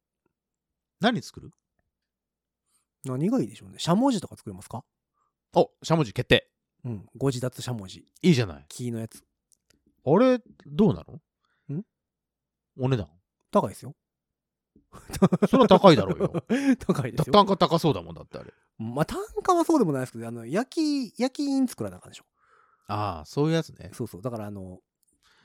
[1.01, 1.53] 何作る？
[3.05, 3.79] 何がいいでしょうね。
[3.79, 4.85] しゃもじとか作れますか？
[5.55, 6.49] おしゃもじ決定
[6.85, 7.07] うん。
[7.17, 8.07] ご自立しゃもじ。
[8.23, 9.23] いいじゃない木のやつ。
[10.05, 11.77] あれどうなの？
[11.77, 11.83] ん？
[12.79, 13.09] お値段？
[13.51, 13.95] 高いですよ。
[15.49, 16.45] それは高いだろうよ
[16.79, 17.33] 高いですよ。
[17.33, 22.25] 単価高そうだもんだってあれまあ単価はそうでもないですけど、あの、焼き、焼き印作らなあかんでしょ。
[22.87, 24.23] ああそういうやつねそうそう。
[24.23, 24.81] だからあの、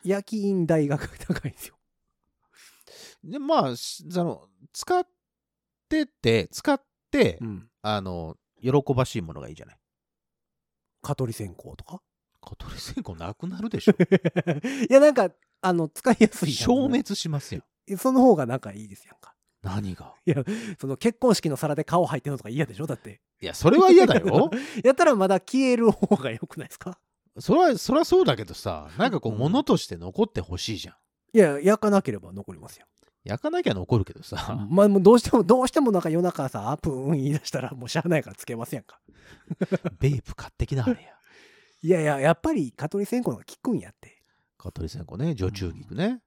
[0.03, 1.75] 焼き印代が高いんですよ。
[3.23, 5.07] でまあしその使っ
[5.89, 7.69] てて使って、うん。
[7.81, 9.79] あの喜ばしいものがいいじゃない
[11.03, 12.01] 蚊取り線香とか？
[12.41, 13.91] 蚊取り線香なくなるでしょ。
[14.89, 15.29] いや、なんか、
[15.61, 17.61] あの、使いやすい消滅しますよ
[17.97, 19.35] その方が仲いいですやんか。
[19.61, 20.13] 何が？
[20.25, 20.43] いや、
[20.79, 22.87] その結婚式の皿で顔入ってるのとか嫌でしょ？
[22.87, 23.21] だって。
[23.41, 24.49] いやそれは嫌だよ。
[24.83, 26.97] やったらまだ消える方が良くないですか？
[27.39, 29.39] それはそれはそうだけどさなんかこううん。
[29.39, 30.95] 物として残ってほしいじゃん。
[31.35, 32.85] いや、焼かなければ残りますよ。
[33.23, 38.99] 焼かなきゃ残るけどさ、まあ、もうどうしても、どうしてもなんか夜中さ、プーン言い出したらもうしゃあないからつけませんか。
[39.99, 40.99] ベープ買ってきなあれや。
[40.99, 41.07] い
[41.87, 44.21] いやいや、やっぱり蚊取り線香が効くんやって。
[44.57, 46.21] 蚊取り線香ね、女中菊ね。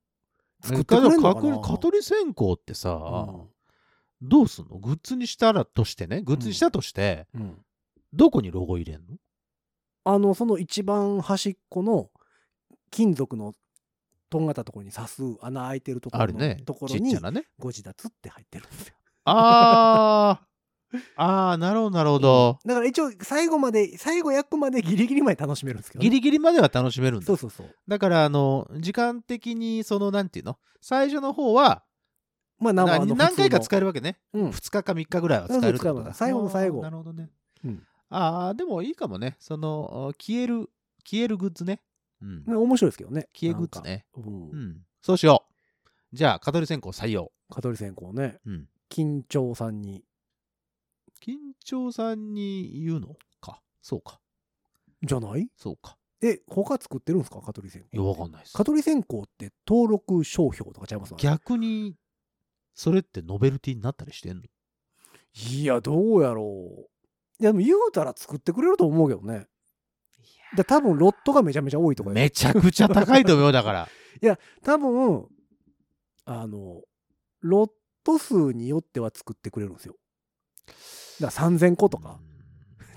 [0.63, 1.57] 作ってくれんのかな。
[1.57, 3.49] え蚊取り線香ってさ、う
[4.23, 4.79] どうすんの？
[4.79, 7.41] グッズにしたらとしてね、グッズにしたとして、ん。
[7.41, 7.65] うん。
[8.13, 9.19] どこにロゴ入れんの？
[10.05, 12.11] あの、その一番端っこの
[12.91, 13.53] 金属の
[14.29, 16.87] とんがったところに刺す穴開いてるところのとこ。
[16.87, 17.45] ろにちっちゃなね。
[17.59, 18.95] ご自立って入ってるんですよ。
[19.25, 20.47] あー。
[21.17, 22.59] あー、なるほど、なるほど。
[22.65, 27.37] だから一応最後まで、最後焼くまでギリギリまで楽しめるんですけどね、ギリギリまでは楽しめるんだそう。
[27.37, 27.75] そうそう。
[27.89, 30.59] だから、あの、時間的に、その、なんていうの？
[30.81, 31.85] 最初の方は、
[32.59, 34.19] まあ、何の何回か使ええるわけね。
[34.33, 34.49] うん。
[34.51, 35.85] 2日か3日ぐらいは使えるって
[36.15, 37.31] 最後の最後なるほどね。
[37.65, 39.37] うんああ、でもいいかもね。
[39.41, 40.71] その、消える、
[41.05, 41.81] 消えるグッズね。
[42.23, 42.45] うん。
[42.45, 43.29] ね面白いですけどね。
[43.35, 44.07] 消えグッズね。
[44.17, 44.77] うんうん。
[45.03, 45.45] そうしよ
[46.13, 46.17] う。
[46.17, 47.33] じゃあ、蚊取り線香採用。
[47.51, 48.39] 蚊取り線香ね。
[48.47, 48.69] うん。
[48.91, 50.05] 緊張さんに。
[51.23, 53.17] 緊張さんに言うの？
[53.41, 53.61] か。
[53.83, 54.21] そうか。
[55.03, 55.49] じゃない？
[55.57, 55.97] そうか。
[56.23, 57.41] え、他作ってるんですか？
[57.41, 57.89] 蚊取り線香。
[57.93, 58.65] いや、わかんないです蚊。
[58.65, 61.15] 取り線香って登録商標とかちゃいます？
[61.19, 61.97] 逆に、
[62.75, 64.43] それってノベルティになったりしてんの？
[65.35, 66.81] いや、どうやろう。
[67.43, 69.47] いや、でも言うたら作ってくれると思うけどね。
[70.55, 73.89] で多分ロットがめちゃめちゃ多いとかめちゃくちゃ高いと思うよ、だから。
[74.63, 75.29] 多分
[76.25, 76.83] あの
[77.41, 77.71] ロッ
[78.03, 79.97] ト数によっては作ってくれるんですよ
[81.21, 82.19] だから3000個とか、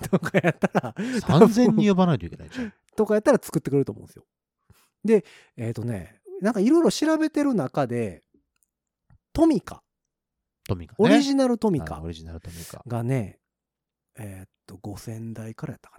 [0.10, 2.74] とかやったら3000に呼ばないといけないじゃん。
[2.96, 4.26] とかやったら作ってくれると思うんですよ
[5.04, 5.26] で
[5.58, 8.24] えっ、とねなんかいろいろ調べてる中で
[9.34, 9.84] トミカ
[10.68, 10.96] トミカね。
[11.00, 12.84] オリジナルトミカあオリジナルトミカ。
[12.88, 13.40] がね
[14.18, 15.98] えっ、と5000台からやったか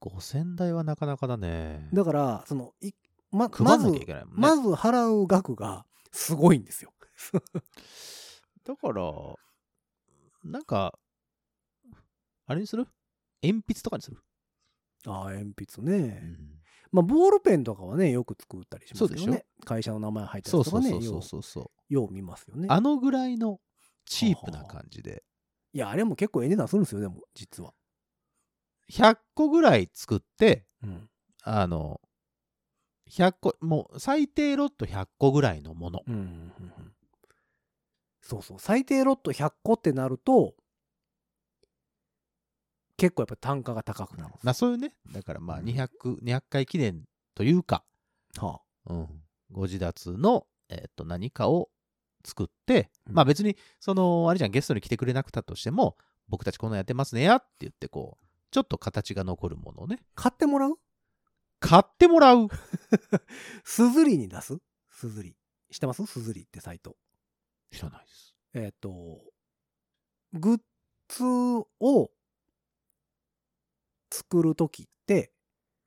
[0.00, 1.88] 5000台はなかなかだね。
[1.92, 2.92] だからそのい
[3.30, 4.24] ま配まずね。
[4.30, 6.92] まず払う額がすごいんですよ
[8.64, 9.02] だから、
[10.44, 10.98] なんか、
[12.46, 12.86] あれにする？
[13.42, 14.22] 鉛筆とかにする、
[15.06, 16.60] ああ鉛筆ね、うん
[16.92, 19.26] まあ、ボールペンとかはね、よく作ったりしますそうでしょ？
[19.28, 19.46] よね。
[19.64, 21.60] 会社の名前入ったそうやつとかね、そうそうそ。
[21.60, 22.66] うよう見ますよね。
[22.70, 23.60] あのぐらいの
[24.06, 25.22] チープな感じで、
[25.72, 27.72] いや、あれも結構ええ値段するんですよ、でも、実は。
[28.90, 31.08] 100個ぐらい作って、うん。
[31.42, 32.00] あの、
[33.10, 36.02] 100個、もう最低ロット100個ぐらいのもの。
[36.06, 36.26] うんうんうんう
[36.82, 36.92] ん。
[38.20, 38.58] そうそう。
[38.58, 40.54] 最低ロット100個ってなると、
[42.96, 45.88] 結構やっぱ単価が高くなるまあそういうね、だからまあ200、
[46.22, 47.82] 200回記念というか、
[48.36, 49.08] はうん、
[49.50, 51.70] ご自立の、えっと何かを
[52.24, 55.96] 作って、うんまあ別に、その、あれじゃん、ゲストに来てくれなくたとしても、
[56.28, 60.74] 僕たちこんなんやってますねやって言って、こう、ちょっと形が残るものをね、あ、買ってもらう？
[61.60, 62.48] 買ってもらう。
[63.64, 64.58] すずりに出す？
[64.90, 65.36] すずり。
[65.70, 66.04] 知ってます？
[66.06, 66.96] すずりってサイト。
[67.70, 68.34] 知らないです。
[68.54, 69.20] えっ、と、
[70.32, 70.60] グッ
[71.08, 71.24] ズ
[71.80, 72.10] を
[74.10, 75.32] 作るときって、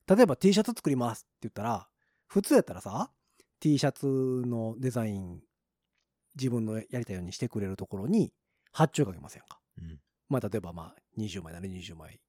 [0.07, 1.89] 例えば T シャツ作りますって言ったら、
[2.27, 3.11] 普通やったらさ、
[3.59, 5.41] T シャツのデザイン、
[6.35, 8.33] 自分のやりたいようにしてくれるところに
[8.71, 9.59] 発注かけませんか？
[9.77, 9.99] うん。
[10.29, 12.19] まあ、例えばまあ、20枚なら20枚、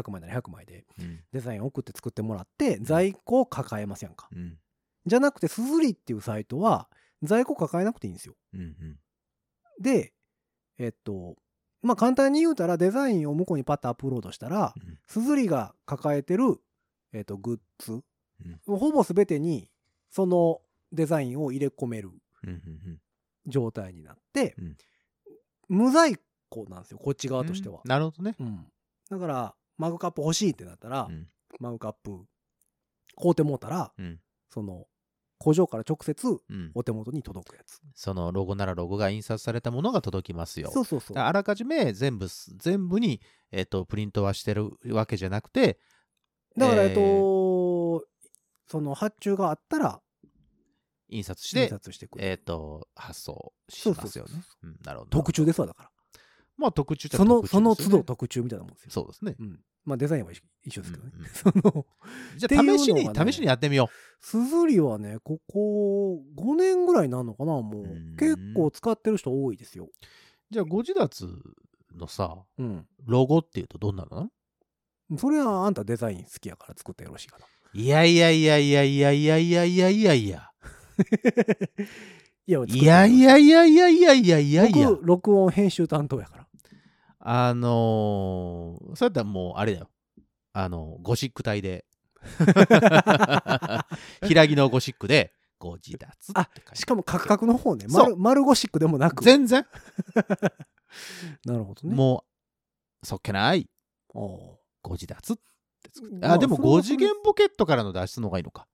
[0.00, 1.20] 100枚なら100枚でうん。
[1.32, 4.28] デザインを送って作ってもらって、在庫を抱えませんか。
[4.32, 4.58] うん。
[5.06, 6.88] じゃなくて、すずりっていうサイトは、
[7.22, 8.34] 在庫抱えなくていいんですよ。
[8.54, 8.60] うん。
[8.60, 8.98] うん。
[9.80, 10.12] で、
[10.78, 11.36] えっと、
[11.82, 16.60] まあ簡単に言うたらデザインを向こうにパッとアップロードしたら、うんすずりが抱えてる、
[17.12, 19.70] えっと、グッズ、うんほぼ全てに
[20.10, 20.60] その
[20.92, 22.10] デザインを入れ込める。
[23.48, 24.76] 状態になって、うん
[25.68, 26.16] 無在
[26.48, 27.80] 庫なんですよ、こっち側としては。
[27.84, 28.36] なるほどね。
[28.38, 28.66] うん
[29.08, 31.28] だから、マグカップ欲しいってなったら、うん。
[31.60, 32.24] マグカップ
[33.20, 34.20] 買うてもうたら、うん。
[34.50, 34.86] その
[35.38, 36.70] 工場から直接うん。
[36.74, 37.80] お手元に届くやつ。
[37.94, 40.70] そのロゴならロゴが印刷されたものが届きますよ。
[40.70, 43.20] そうそうそうあらかじめ全部す、全部に、
[43.52, 45.78] えっと、プリントはしてるわけじゃなくて、
[46.56, 48.06] だから、えっえと、
[48.68, 50.00] その発注があったら、
[51.08, 52.30] 印刷し印て、刷してくれる。
[52.32, 54.42] えっと、発送しますよね
[54.84, 55.10] なるほど。
[55.10, 55.90] 特注ですわ、だから。
[56.58, 58.90] まあ、特注っちゃその、その都度特注みたいなもんですよ。
[58.90, 59.36] そうですね。
[59.38, 59.60] うん。
[59.84, 61.12] まあデザインは一緒ですけどね。
[61.14, 61.86] うんうん その、
[62.36, 63.88] じゃあ、試しに、ね試しにやってみよ
[64.20, 68.16] すずりはね、ここ5年ぐらいになるのかな、もううん。
[68.16, 69.84] 結構使ってる人多いですよ。
[69.86, 69.90] う。
[70.50, 71.28] じゃあ、ご自立
[71.94, 72.86] のさ、うん。
[73.04, 74.30] ロゴっていうとどんなの？
[75.18, 77.46] それはあんたデザイン好きやから作ったらよろしいかな。
[77.74, 80.50] いやいやいやいやいやいやいやいやいやいや。
[82.46, 84.90] いや、いやいやいやいやいやいやいやいや。
[84.90, 86.45] 僕、録音編集担当やから。
[87.28, 89.90] あのー、そうやったらもうあれだよ。
[90.52, 91.84] あの、ゴシック体で。
[94.22, 97.86] 平木のゴシックで、ご自立って書いてしかもカクカクの方ね。
[97.88, 99.24] 丸丸ゴシックでもなく。
[99.24, 99.66] 全然、
[101.44, 101.96] なるほどね。
[101.96, 102.24] も
[103.02, 103.68] う、そっけない
[104.14, 105.42] おご自立って
[106.22, 108.68] ああ、でもそれは5次元ポケットからの脱出の方がいいのか。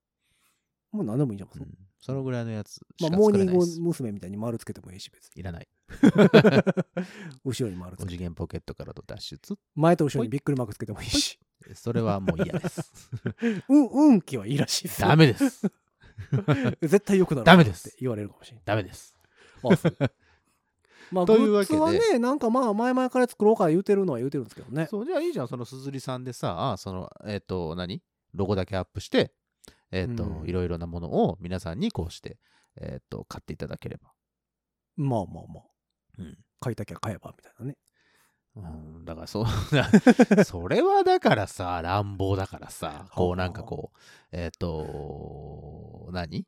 [0.90, 1.48] もう何でもいいじゃん。
[1.58, 1.68] うん
[2.02, 3.64] そのぐらいのやつしまあ、かモーニング。
[3.80, 4.10] 娘。
[4.10, 5.40] みたいに丸つけてもいいし、別に。
[5.40, 5.68] いらない。
[7.44, 8.10] 後ろに丸つ5けて。
[8.10, 9.56] 次元ポケットからの脱出。
[9.76, 11.38] 前と後ろにびっくりマークつけてもいいし。
[11.74, 12.90] それはもう嫌です。
[13.70, 15.70] うん、運気はいいらしいですよダメです。
[16.82, 17.44] 絶対良くなる。
[17.44, 18.62] ダメですって言われるかもしれない。
[18.64, 19.16] ダメです。
[19.62, 19.96] あそう
[21.12, 24.88] まあ、というわけではね、なんかまあ、前々から作ろうか言うてるのは言うてるんですけどね。
[24.90, 25.48] そう、じゃあいいじゃん。
[25.48, 28.02] そのすずりさんでさ、あその、えっ、と、何？
[28.34, 29.34] ロゴだけアップして、
[29.92, 32.38] えっ、と、うんいろいろなものを皆さんにこうして、
[32.80, 34.10] えっ、と、買っていただければ。
[34.96, 35.64] まあまあまあ。
[36.18, 36.38] うん。
[36.60, 37.76] 買いたきゃ買えば、みたいなね。
[38.54, 38.60] う
[39.00, 39.46] ん、だからそう、
[40.44, 43.98] それはだからさ、乱暴だからさ、こうなんかこう、
[44.30, 46.46] えっ、と、何？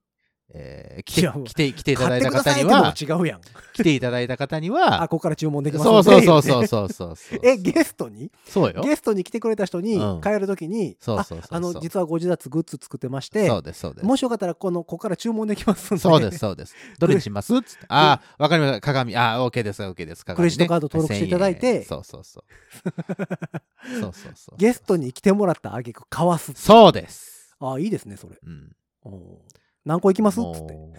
[0.52, 3.40] えー来て、来て、来ていただいた方には、違うやん。
[3.72, 6.42] 来ていただいた方にあ、は、ここから注文できますそうそうそうう。
[6.42, 7.40] そうそうそうそう。
[7.42, 8.82] え、ゲストにそうよ。
[8.82, 14.06] ゲストに来てくれた人にうん帰るときに、そうそうそうああの、実はご自立グッズ作ってまして、そうです、そうです。
[14.06, 16.00] もしよかったら、この、ここから注文できますんで。
[16.00, 16.74] そうです、そうです。
[16.98, 17.54] どれにします。
[17.56, 18.80] ああ、わかりました。
[18.80, 19.16] 鏡。
[19.16, 20.24] ああ、OK です、OK です。
[20.24, 24.00] クレジットカード登録していただいて1000円そうそうそう。
[24.00, 24.56] そうそうそう。
[24.58, 26.52] ゲストに来てもらったあげく買わす。
[26.54, 27.54] そうです。
[27.60, 28.36] あ、いいですね、それ。
[28.40, 28.72] うん。
[29.02, 30.40] おー何個行きます？
[30.40, 30.74] っつって。
[30.74, 30.94] もう、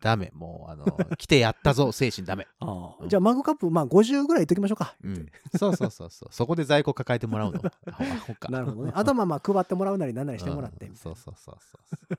[0.00, 0.30] ダメ。
[0.34, 0.84] もう、あの、
[1.16, 2.46] 来てやったぞ、 精神ダメ。
[2.60, 4.96] あーうんじゃあ、マグカップ、まあ、50ぐらいいっときましょうか。
[5.02, 5.26] うん。
[5.56, 6.28] そうそうそうそう。
[6.32, 7.60] そこで在庫抱えてもらうの。
[7.86, 8.48] アホアホか。
[8.48, 8.92] なるほどね。
[8.94, 10.96] あとはまあまあ、配ってもらうなりなんなりしてもらってうん。
[10.96, 11.78] そうそうそうそ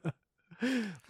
[0.10, 0.14] う。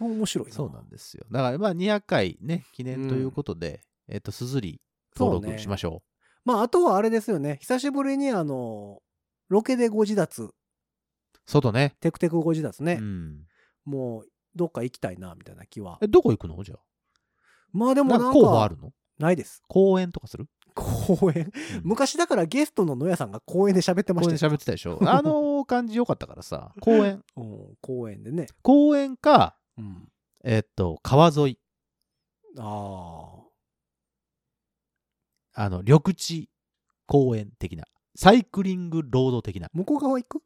[0.00, 0.54] 面白いな。
[0.54, 1.26] そうなんですよ。
[1.30, 4.80] だから、まあ、200回ね、記念ということで、えっと、すずり
[5.16, 6.02] 登そうね録しましょ
[6.44, 7.58] まあ、あとはあれですよね。
[7.60, 9.02] 久しぶりに、あの、
[9.48, 10.54] ロケでご自立、う。
[11.46, 11.96] 外ね。
[12.00, 12.98] テクテクご自立ね。
[13.00, 13.46] うん。
[13.84, 16.08] もう、どっか行きたいな、みたいな気はえ、。
[16.08, 16.62] どこ行くの？
[16.64, 16.76] じゃ
[17.72, 18.04] まあであ。
[18.04, 18.92] もなんんなか候補あか、るの？
[19.18, 19.62] ないです。
[19.68, 20.46] 公演とかする？
[20.74, 21.44] 公演。
[21.76, 24.98] うん昔だからゲストの野谷さんが公演で喋ってま公演した喋ってたでしょ？
[25.08, 27.24] あの感じ良かったからさ、公園。
[27.36, 28.46] うん公演でね。
[28.62, 30.08] 公園か、うん。
[30.44, 31.58] えっと、川沿い。
[32.58, 33.42] あ
[35.52, 36.48] あの、緑地
[37.06, 37.84] 公園的な。
[38.16, 39.70] サイクリングロード的なあ。。
[39.72, 40.42] 向こう側行く？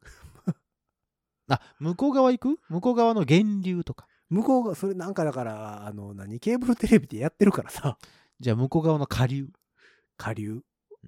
[1.49, 2.59] あ、向こう側行く？
[2.69, 4.07] 向こう側の源流とか。
[4.29, 7.97] 向こうが、それなんかだから、あの、何、ケーブルテレビでやってるからさ、
[8.39, 9.49] じゃあ向こう側の下流。
[10.17, 10.61] 下流。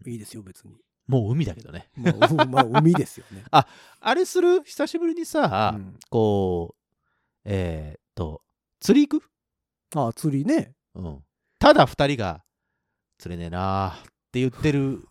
[0.05, 0.75] いいですよ、別に。
[1.07, 1.89] もう海だけどね。
[1.95, 3.43] まあ、うまあ、海ですよね。
[3.51, 4.63] あれする？
[4.63, 6.81] 久しぶりにさ、うんこう、
[7.45, 8.43] えーっと、
[8.79, 9.29] 釣り行く？
[9.95, 10.75] ああ、釣りね。
[10.93, 11.23] うん。
[11.59, 12.43] ただ二人が、
[13.17, 15.01] 釣れねえなーって言ってる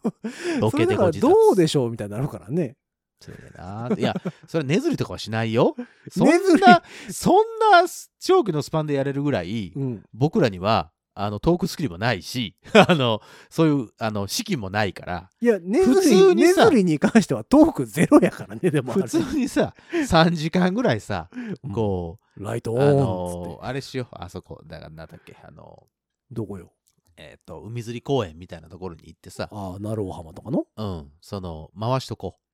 [0.60, 2.76] ロ それだからケでご自どうでしょうみたいになるからね。
[3.20, 4.14] 釣れねえないや、
[4.46, 5.74] それ根釣りとかはしないよ。
[6.10, 6.28] そん
[6.60, 7.34] な、そん
[7.72, 7.88] な
[8.20, 10.04] 長期のスパンでやれるぐらい、うん。
[10.12, 12.56] 僕らには、あの、トークスキルもないし、
[12.88, 19.08] あの、そういう、あの、資金もないから、いや、根普釣り、通にさ根釣りに関してはトークゼロやからね、でもあ普れ。
[19.08, 21.30] 通にさ、3時間ぐらいさ、
[21.64, 23.48] うんこう、ライトオあンっつって。
[23.48, 25.86] の、あれしよう、あそこ、だからなんだっけ、あの、
[26.30, 26.70] どこよ？
[27.16, 30.66] えっ、と、海釣り公園みたいなところに行ってさ、ああ、鳴尾浜とかの？
[30.76, 32.45] うん、その、回しとこう。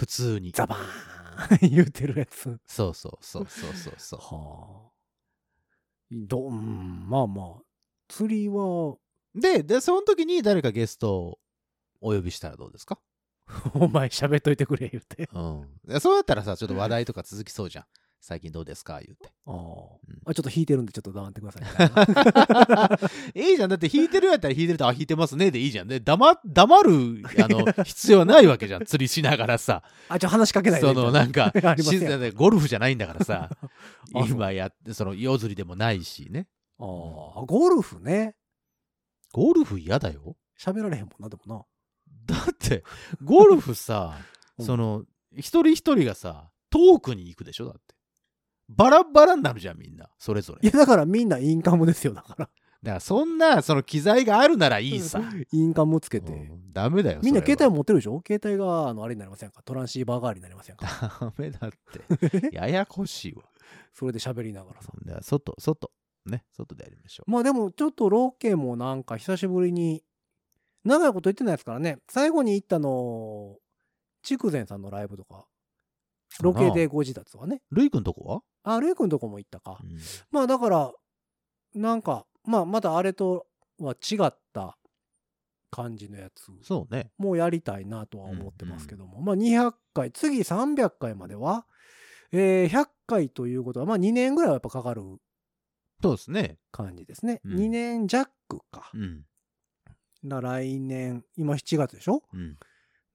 [0.00, 0.52] 普通に。
[0.52, 2.58] ザバーン 言うてるやつ。
[2.66, 4.20] そうそうそうそうそうそう。
[4.20, 4.90] はあ。
[6.10, 7.62] どうん、まあまあ。
[8.08, 8.96] 釣りは、
[9.34, 11.38] で、で、その時に誰かゲストを
[12.00, 12.98] お呼びしたらどうですか？
[13.74, 15.28] お前喋っといてくれ言うて。
[15.32, 15.80] うん。
[15.84, 17.84] でそうやったらさ、ちょっと話題とか続きそうじゃん。
[18.22, 19.00] 最近どうですか？
[19.00, 19.32] 言うて。
[19.46, 20.34] ああ、うんあ。
[20.34, 23.44] ちょっと引いてるんでちょっと黙ってくださいいな。
[23.48, 23.70] い いじゃん。
[23.70, 25.88] だって弾いてるやったら弾いてると、あ、弾いてますねでいいじゃん。
[25.88, 28.84] で、黙、黙る、あの、 必要はないわけじゃん。
[28.84, 29.82] 釣りしながらさ。
[30.08, 33.50] あ、ちょ、話しかけないでその、なんか静よかでゴルフじゃないんだからさ。
[34.28, 36.46] 今やって、その、夜釣りでもないしね。
[36.78, 36.86] ああ、
[37.46, 38.36] ゴルフね。
[39.32, 40.36] ゴルフ嫌だよ。
[40.58, 41.66] 喋られへんもんな、でも
[42.26, 42.84] だって、
[43.24, 44.18] ゴルフさ、
[44.58, 47.66] うんその、一人一人がさ、遠くに行くでしょ？
[47.66, 47.94] だって。
[48.76, 50.08] バラバラになるじゃん、みんな。
[50.18, 50.60] それぞれ。
[50.62, 50.70] な。
[50.70, 52.46] いや、だからみんなインカムですよ、だから。
[52.46, 52.50] だか
[52.94, 55.20] ら、そんな、その機材があるならいいさ。
[55.52, 56.32] インカムつけて。
[56.32, 57.18] うんダメだよ。
[57.24, 58.22] みんな携帯持ってるでしょ？
[58.24, 59.60] 携帯が、あの、あれになりませんか？
[59.64, 60.86] トランシーバー代わりになりませんか？
[61.20, 61.70] ダメだっ
[62.40, 62.54] て。
[62.54, 63.42] ややこしいわ。
[63.92, 64.92] それで喋りながらさ。
[65.04, 65.90] だから外、外。
[66.26, 67.30] ね、外でやりましょう。
[67.30, 70.04] まあでも、ちょっとロケもなんか久しぶりに、
[70.84, 71.98] 長いこと言ってないですからね。
[72.08, 73.56] 最後に行ったの、
[74.22, 75.44] 筑前さんのライブとか、
[76.40, 77.62] ロケでご自立はね。
[77.70, 79.86] ルイ君とこは、あ、レイ君とこも行ったかう。
[79.86, 79.98] ん
[80.30, 80.92] まあだから、
[81.74, 83.46] なんか、まあまたあれと
[83.78, 84.76] は違った
[85.70, 87.12] 感じのやつそうね。
[87.18, 91.66] もやりたいなとは思ってますけども、まあ200回、次300回までは、
[92.32, 95.02] えー100回ということは、まあ2年ぐらいはやっぱかかる
[96.02, 96.58] そうですね。
[96.72, 97.40] 感じですね。
[97.44, 98.30] うん2年弱
[98.70, 98.98] かう。
[98.98, 99.24] ん。
[100.22, 102.22] な来年、今7月でしょ？
[102.32, 102.58] うん。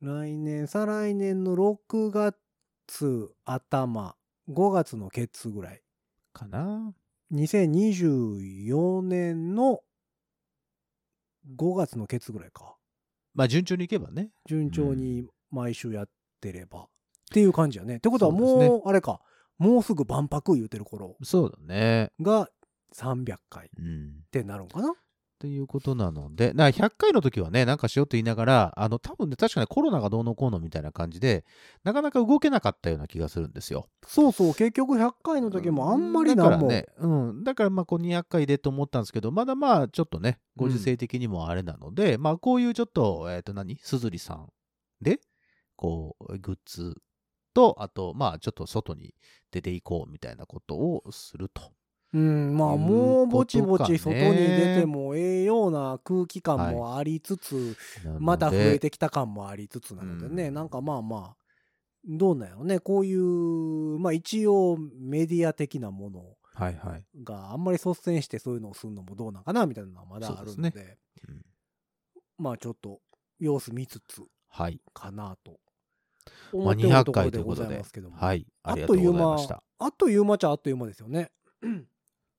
[0.02, 4.16] 来年、再来年の6月頭、
[4.50, 5.82] 5月のケツぐらい。
[6.34, 6.94] かな。
[7.34, 9.80] 2024年の
[11.58, 12.76] 5月のケツぐらいか。
[13.34, 14.30] まあ順調にいけばね。
[14.48, 16.10] 順調に毎週やっ
[16.42, 16.82] てれば。
[16.82, 16.88] っ
[17.34, 17.98] ていう感じやね。
[17.98, 19.20] ってことはもう、あれか。
[19.58, 22.12] もうすぐ万博言うてる頃そうだね。
[22.22, 22.50] が
[22.94, 24.24] 300回っうん。
[24.32, 24.94] てなるんかな
[25.46, 31.46] ということなので、な100回の時はね、なんかしようと言いながら、あの、多分ね、確かにコロナがどうのこうのみたいな感じで、
[31.84, 33.88] なかなか動けなかったような気がするんですよ。
[34.08, 36.52] そうそう、結局100回の時もあんまりなんも。
[36.52, 37.44] だからね、うん。
[37.44, 44.50] だからまあ、こう200回でと思ったんですけど、まだまあ、ちょっとね、ご時世的にもあれなので、まあ、こういうちょっと、えっ、と何、すずりさん
[45.00, 45.20] で、
[45.76, 46.96] こう、グッズ
[47.54, 49.14] と、あと、まあ、ちょっと外に
[49.52, 51.62] 出ていこうみたいなことをすると。
[52.14, 61.36] うん、まあもうぼちぼち外に出てもええような空気感もありつつ、なのでまた増えてきた感もありつつなのでね、うんなんかまあまあ、
[62.08, 67.04] どうなんやろね、こういう、まあ一応メディア的なものはいはい。
[67.24, 71.42] があんまり率先してそういうのをするのもどうなんかなみたいなのはまだあるので、そうん
[72.38, 73.00] まあちょっと
[73.40, 74.80] 様子見つつはい。
[74.94, 75.60] かなと
[76.54, 78.46] まあ、思っておる200ところでご回ということでざいますけども、はい。
[78.64, 81.32] あありがとうっという間ございました。、あっという間っちゃあっという間ですよね。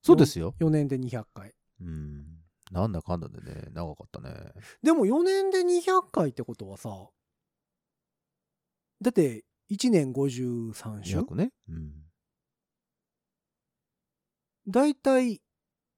[0.07, 0.55] そうですよ。
[0.59, 1.53] 4年で200回。
[1.81, 2.25] うん。
[2.71, 4.53] なんだかんだでね、長かったね。
[4.81, 6.89] でも4年で200回ってことはさ、
[9.01, 11.51] だって1年53週200ね。
[11.69, 11.91] うん。
[14.67, 15.41] だいたい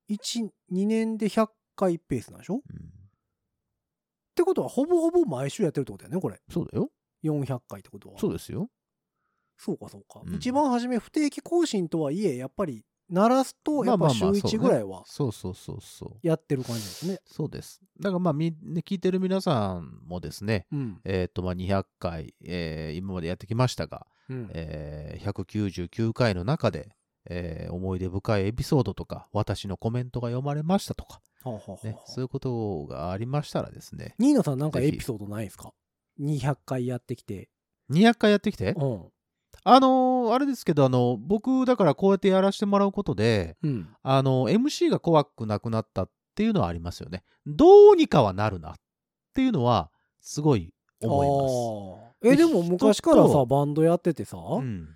[0.10, 2.58] 1、2年で100回ペースなんでしょ？
[2.58, 2.92] っうん、
[4.36, 6.40] てことはほぼほぼ毎週やってるってことだよね、これ。
[6.50, 6.92] そうだよ。
[7.24, 8.20] 400回ってことは。
[8.20, 8.70] そうですよ。
[9.58, 10.22] そうかそうか。
[10.24, 16.28] うん一番初め不定期更新とはいえ、やっぱり鳴らすと、やっぱ週1ぐらいはそうそうそうそう。
[16.28, 17.20] やってる感じですね。
[17.26, 17.82] そうです。
[18.00, 21.02] だからまあ、みね聞いてる皆さんもですね、うん。
[21.04, 26.90] えっ、と、まあ、200回、えー今までやってきましたが、うんえー199回の中で、
[27.26, 35.74] えー思い出深いエピソードとか、私のコメントが読まれましたとか、はあはあはあね、そういうことがありましたらですね、ニーナさんなんかエピソードないですか
[36.20, 37.50] ?200 回やってきて。
[37.92, 39.12] 200回やってきて、うん。
[39.64, 43.90] あのーあれですけど、あの、僕、だからこうやってやらせてもらうことで、うん。
[44.04, 47.24] あの、MC が怖くなくなったっていうのはありますよね。
[47.46, 48.76] どうにかはなるなっ
[49.34, 49.90] ていうのは、
[50.22, 54.64] すごい思あーえ、でも人昔からさ、とバンドやっててさ、います。
[54.64, 54.88] うん。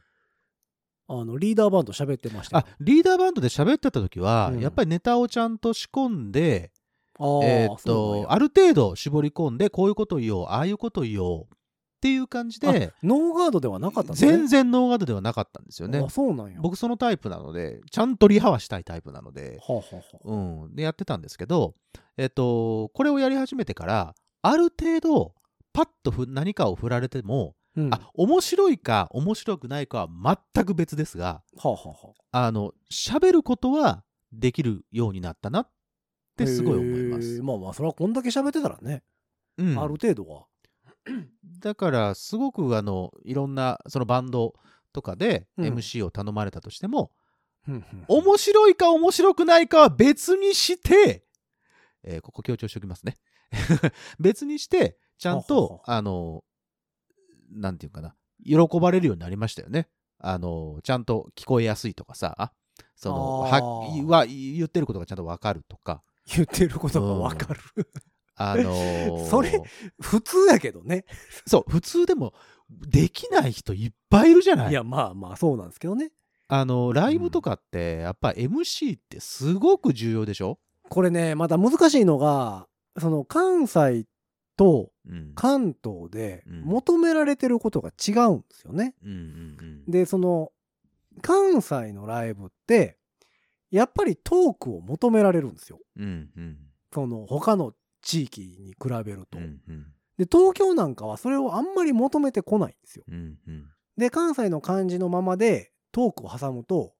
[1.07, 6.71] あの、リーダーバンド喋ってましたよあ、リーダーバンドで喋ってた時は、うんやっぱりネタをちゃんと仕込んで、
[7.19, 11.47] えーっと、ある程度絞り込んで、こういうこと言おう、ああいうこと言おう
[12.03, 16.09] っていう感じで、ノーガードではなかったんだ全然ノーガードではなかったんですよねあ、。
[16.09, 16.59] そうなんや。
[16.59, 21.75] 僕そのタイプなので、ちゃんとリハはしたいタイプなので、はあ、はうん、でやってたんですけど、
[22.17, 25.33] えっと、これをやり始めてから、ある程度、
[25.71, 35.69] パッとふ何かを振られても、うん、はあ、面白いか面白くないかは全く別ですが、あ、はあはあの、喋ることはできるようになったなっ
[36.35, 37.43] てすごい思いまへすー。
[37.43, 39.03] まあまあ、それはこんだけ喋ってたらね、
[39.57, 40.47] うんある程度は。
[41.59, 44.53] だから、すごくあの、いろんな、そのバンド
[44.91, 45.73] とかでうん。
[45.75, 47.11] MC を頼まれたとしても、
[47.67, 51.23] うんうん面白いか面白くないかは別にして、
[52.03, 53.15] えーここ強調しておきますね。
[54.19, 56.43] 別にして、ちゃんはと、はあの、
[57.51, 59.87] なんていうかな、喜ばれるようになりましたよね。
[60.19, 62.53] あの、ちゃんと聞こえやすいとかさ、
[62.95, 63.61] その、は、
[64.07, 67.61] は、言ってることがちゃんとわかるとか、言ってることがわかる。
[68.35, 69.61] あのーそれ
[70.01, 71.05] 普通やけどね。
[71.45, 72.33] そう、普通でも、
[72.69, 76.11] できない人いっぱいいるじゃないいや、まあまあ、そうなんですけどね。
[76.47, 80.59] あの、ライブとかって、やっぱ MC ってすごく重要でしょ？
[80.89, 82.67] これね、また難しいのが、
[82.99, 84.05] その関西
[84.57, 85.31] とうん。
[85.35, 88.95] 関東でうん求められてることが違うんですよね。
[89.03, 89.91] うんうんうん。
[89.91, 90.51] で、その、
[91.21, 92.97] 関西のライブって、
[93.71, 95.79] やっぱりトークを求められるんですよ。
[95.97, 96.57] うんうん。
[96.93, 97.73] その、他の
[98.03, 99.39] 地域に比べると。
[99.39, 99.85] うんうん
[100.15, 103.03] で、東京なんかはそれをあんまり求めてこないんですよ。
[103.07, 103.65] うんうん
[103.97, 106.93] で、関西の感じのままでトークを挟むと、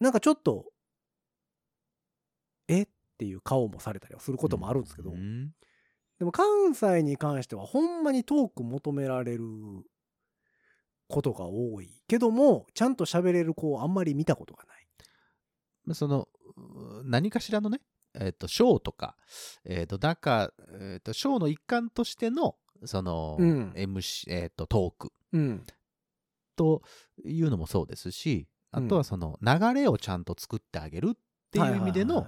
[0.00, 0.66] なんかちょっと、
[2.68, 5.52] えっていう顔もされたりはすることもあるんですけど、うん
[6.18, 9.44] でも関西に関してはほんまにトーク求められる
[11.08, 14.88] ことが多いけども、ちゃんと喋れる子をあんまり見たことがない。
[15.84, 17.80] まあその、う何かしらのね、
[18.18, 19.16] えっ、と、ショーとか、
[19.64, 25.66] えっ、と、なんか、えっ、と、ショーの一環としての、その、うん MC、えっ、と、トークうん。
[26.56, 26.82] と
[27.24, 31.18] いうのもそうですし、あとはその、流れをちゃんと作ってあげるっ
[31.50, 32.26] ていう意味での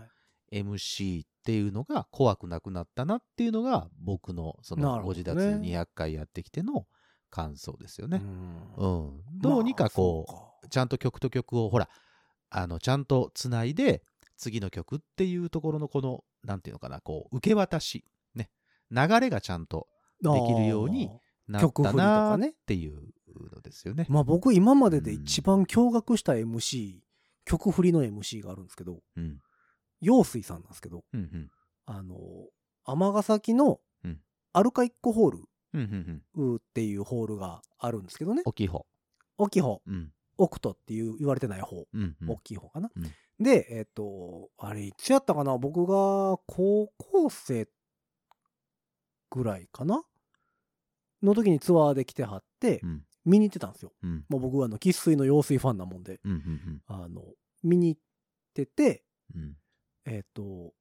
[0.53, 6.87] MC っていうのが怖くなくなったなっていうのが僕のそのご自立200回やってきての
[7.31, 8.23] 感想ですよね。
[8.77, 9.23] ううんん。
[9.41, 10.27] どうにかこ
[10.63, 11.89] う、ちゃんと曲と曲をほら
[12.51, 14.03] あのちゃんとつないで
[14.39, 18.51] 次の曲っていうところのこのなんていうのかなこう受け渡しね
[18.91, 19.89] 流れがちゃんと
[20.23, 21.11] できるように
[21.47, 23.01] なった曲振りとなっかねていう
[23.55, 24.07] のですよね。
[24.09, 27.01] まあ僕今までで一番驚愕した MC、
[27.45, 29.39] 曲振りの MC があるんですけど、うん
[30.01, 31.51] 陽水さんなんですけど、うんうん
[31.87, 32.17] あの、
[32.85, 34.21] 尼崎のうん
[34.53, 35.39] アルカイックホール
[35.75, 38.43] うんうんうんっていうホールがあるんですけどね。
[38.45, 38.87] 大きい方。
[39.37, 42.91] 大きい方、うんオクトっていう言われてない方、うんうん大きい方かな。
[42.95, 43.11] うん
[43.41, 45.57] で、えっ、と、あれいつやったかな？
[45.59, 47.69] 僕が高校生
[49.31, 50.03] ぐらいかな？
[51.23, 53.05] の時にツアーで来てはって、うん。
[53.25, 53.93] 見に行ってたんですよ。
[54.03, 54.25] うん。
[54.29, 57.23] もう僕はあの、生粋の用水ファンなもんで、うんうんあの、
[57.63, 58.01] 見に行っ
[58.55, 59.57] てて、うん。
[60.07, 60.73] えっ、と、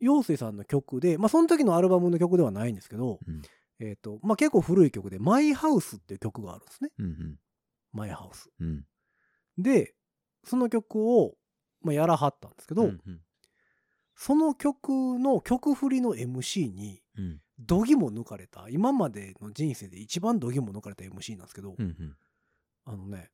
[0.00, 3.42] 陽水さんの曲で、まあその時のアルバムの曲ではないんですけど、うん。
[3.78, 6.90] えっ、と、まあ結構古い曲で、マイハウスっていう曲があるんですね。
[6.98, 7.36] うんうん。
[7.92, 8.50] マイハウス。
[8.58, 8.84] うん。
[9.58, 9.94] で、
[10.44, 11.34] その曲を、
[11.82, 13.20] まあ、やらはったんですけど、うんうん。
[14.14, 17.40] その曲の曲振りの MC に、うん。
[17.58, 22.16] 度肝抜かれた、今までの人生で一番度肝抜かれた MC なんですけど、うんうん。
[22.84, 23.30] あのね、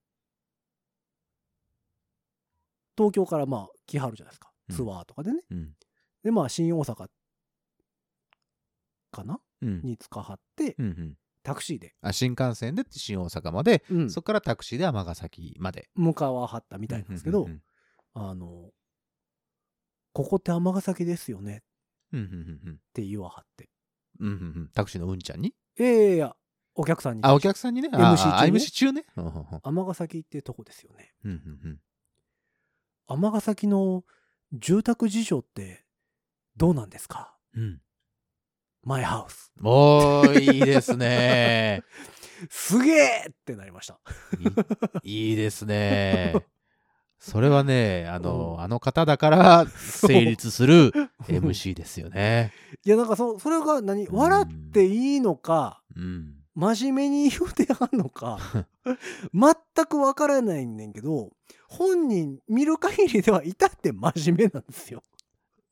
[2.96, 4.50] 東京からまあ来はるじゃないですか。
[4.68, 4.76] うん。
[4.76, 5.42] ツアーとかでね。
[5.50, 5.76] うん。
[6.24, 7.08] で、まあ新大阪
[9.12, 9.40] かな？
[9.62, 9.82] うん。
[9.82, 14.10] に使はって、うんうんタクシーで、あ新幹線で新大阪まで、うん。
[14.10, 15.88] そこからタクシーで尼崎まで。
[15.94, 17.62] 向かわはったみたいなんですけど、うんうん
[18.14, 18.70] あの、
[20.12, 21.58] ここって尼崎ですよね。
[21.58, 21.60] っ
[22.14, 22.80] うんうんうんうん。
[22.92, 23.68] て言わはって。
[24.18, 24.70] うんうんうん。
[24.74, 25.54] タクシーのうんちゃんに？
[25.78, 26.36] いやいやいや、
[26.74, 27.22] お客さんに。
[27.24, 27.90] あ、お客さんにね？
[27.92, 29.04] あ MC 中ね。
[29.62, 31.12] 尼崎ってとこですよね。
[31.24, 31.34] うんう
[31.68, 31.80] ん
[33.08, 34.04] 尼崎の
[34.52, 35.84] 住宅事情って
[36.56, 37.36] どうなんですか？
[37.54, 37.80] うんうん
[38.86, 39.50] マイハウス。
[39.64, 41.82] おー、いいですね。
[42.48, 43.98] すげえってなりました。
[45.02, 46.36] いいいですね。
[47.18, 50.92] それはね、あの、うんあの方だから成立する
[51.26, 52.52] MC ですよね。
[52.84, 54.06] いや、なんかそ、それが何？
[54.06, 56.34] うん笑っていいのか、うん。
[56.54, 58.38] 真面目に言うてはんのか、
[59.34, 61.32] 全くわからないねんけど、
[61.68, 65.02] 本人見る限りでは至って真面目なんですよ。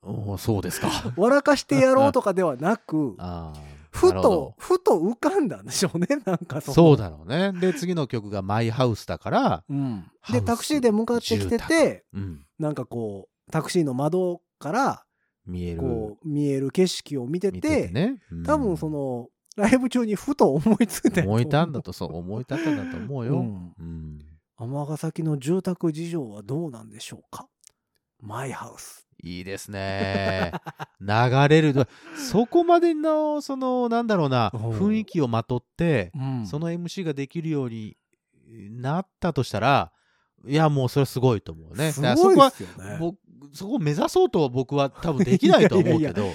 [0.05, 0.89] おーそうですか。
[1.17, 3.17] 笑かしてやろうとかではなく、
[3.91, 7.53] ふと、ふと浮かんだんでしょうね、なんかそのそうだろうね。
[7.53, 10.05] で、次の曲がマイハウスだから、うん。
[10.33, 12.45] で、タクシーで向かってきて住て、うん。
[12.59, 15.05] なんかこう、タクシーの窓から、
[15.47, 15.81] 見える。
[15.81, 18.21] こう、見える景色を見てて、見ててね。
[18.33, 23.35] うん多分その、ライブ中にふと思いついた思いたんだと、そう、思い立ったんだと思うよ。
[23.35, 24.19] うんうん。
[24.57, 27.49] 尼崎の住宅事情はどうなんでしょうか？
[28.21, 29.04] マイハウス。
[29.25, 30.53] いいですね。
[31.01, 31.09] 流
[31.49, 31.75] れる。
[32.17, 37.97] そこまでの、その、なんだろうな、雰囲気をまとって、うんその MC ができるように
[38.49, 39.93] なったとしたら、
[40.47, 41.93] いや、もうそれはすごいと思うね。
[41.93, 42.99] すごいですよね。
[43.01, 43.19] 僕
[43.53, 46.33] そこを目指そうとは僕は多分できないと思ういやいけど、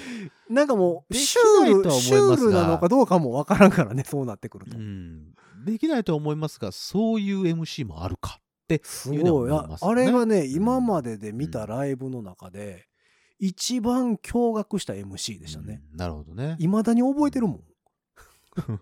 [0.48, 4.76] なんかもう、シュール、シュがールなのかどうかもわからんからね、そうなってくると。
[4.76, 5.34] うん、
[5.64, 8.40] できないとは思いますが、そういう MC もあるか
[8.76, 9.14] ってすご
[9.48, 9.50] い。
[9.50, 12.86] あ思いますよあれがね、ん今までで見たライブの中で、
[13.38, 15.82] 一番驚愕した MC でしたね。
[15.92, 16.56] うんなるほどね。
[16.58, 17.64] いまだに覚えてるもん。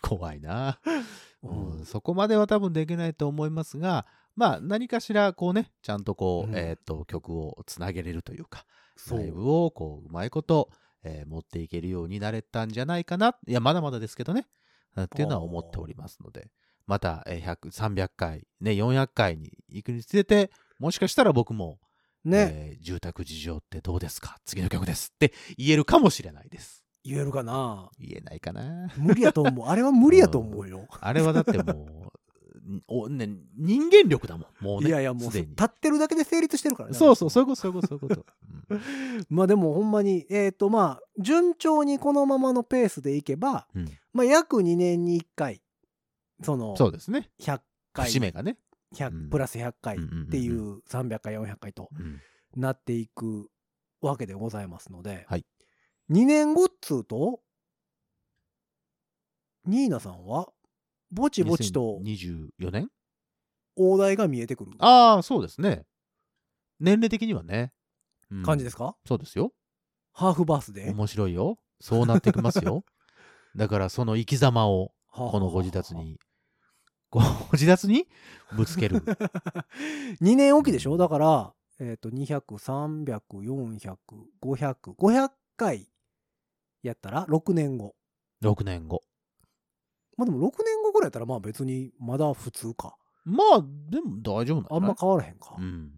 [0.00, 0.80] 怖いな、
[1.42, 8.66] うんうんそこまでは多分できないと思いますが、まあ何かしらこうね、ちゃんとこう、うんえっ、と、曲をつなげれるというか、
[9.10, 10.70] ライブをこう、うまいこと、
[11.04, 13.36] えー持っていけるようになれたんじゃないかな。
[13.46, 14.46] いや、まだまだですけどね。
[14.94, 16.50] あっていうのは思っておりますので、
[16.86, 21.78] また、えー100、300回、ね、400回に行くにつれて、もしかしたら僕も、
[22.24, 24.38] ね、えー住宅事情ってどうですか？
[24.44, 26.84] 次の曲ですって言えるかもしれないです。
[27.04, 27.90] 言えるかな？
[27.98, 28.88] 言えないかな。
[28.96, 29.66] 無理やと思う。
[29.68, 30.86] あれは無理やと思うよ。
[31.00, 32.12] あれはだってもう、
[32.86, 34.88] おね、人間力だもん、もうね。
[34.88, 36.94] いやいや、もう、すでに立ってるだけで成立してるからね。
[36.94, 38.26] そうそう、そういうこと、そういうこと、そういうこと。
[38.70, 45.60] うん まあでもほんまに、えっ、とまあ、順調にこのままのペースでいけば、うんまあ約2年に1回、
[46.42, 47.30] その、そうですね。
[47.40, 47.60] 100
[47.92, 48.58] 回、節目がね。
[48.94, 52.20] 100うんプラス100回っていう300回、400回とうん
[52.56, 53.48] なっていく
[54.02, 55.46] わけでございますので、はい
[56.10, 57.40] 2年後っつうと、
[59.64, 60.48] ニーナさんは、
[61.10, 62.88] ぼちぼちと2024年？
[63.76, 65.86] 大台が見えてくるああ、そうですね。
[66.80, 67.72] 年齢的にはね。
[68.30, 69.52] うん感じですか、そうですよ。
[70.12, 71.58] ハーフバースデー面白いよ。
[71.80, 72.84] そうなってきますよ。
[73.56, 75.94] だからその生き様をここのご自立。
[75.94, 76.18] に、
[77.12, 77.20] ご
[77.52, 78.08] 自立に
[78.56, 79.00] ぶつける。
[80.22, 80.96] 2年おきでしょ？
[80.96, 83.96] だから、えっ、と、200、300、400、
[84.40, 85.92] 500、500回
[86.82, 87.94] やったら6年後。
[88.42, 89.02] 6年後。
[90.16, 92.96] まあでも6年後ぐらいやったらまあ別にまだ普通か。
[93.24, 95.54] まあ、でも大丈夫なんあんま変わらへんか。
[95.58, 95.92] うん。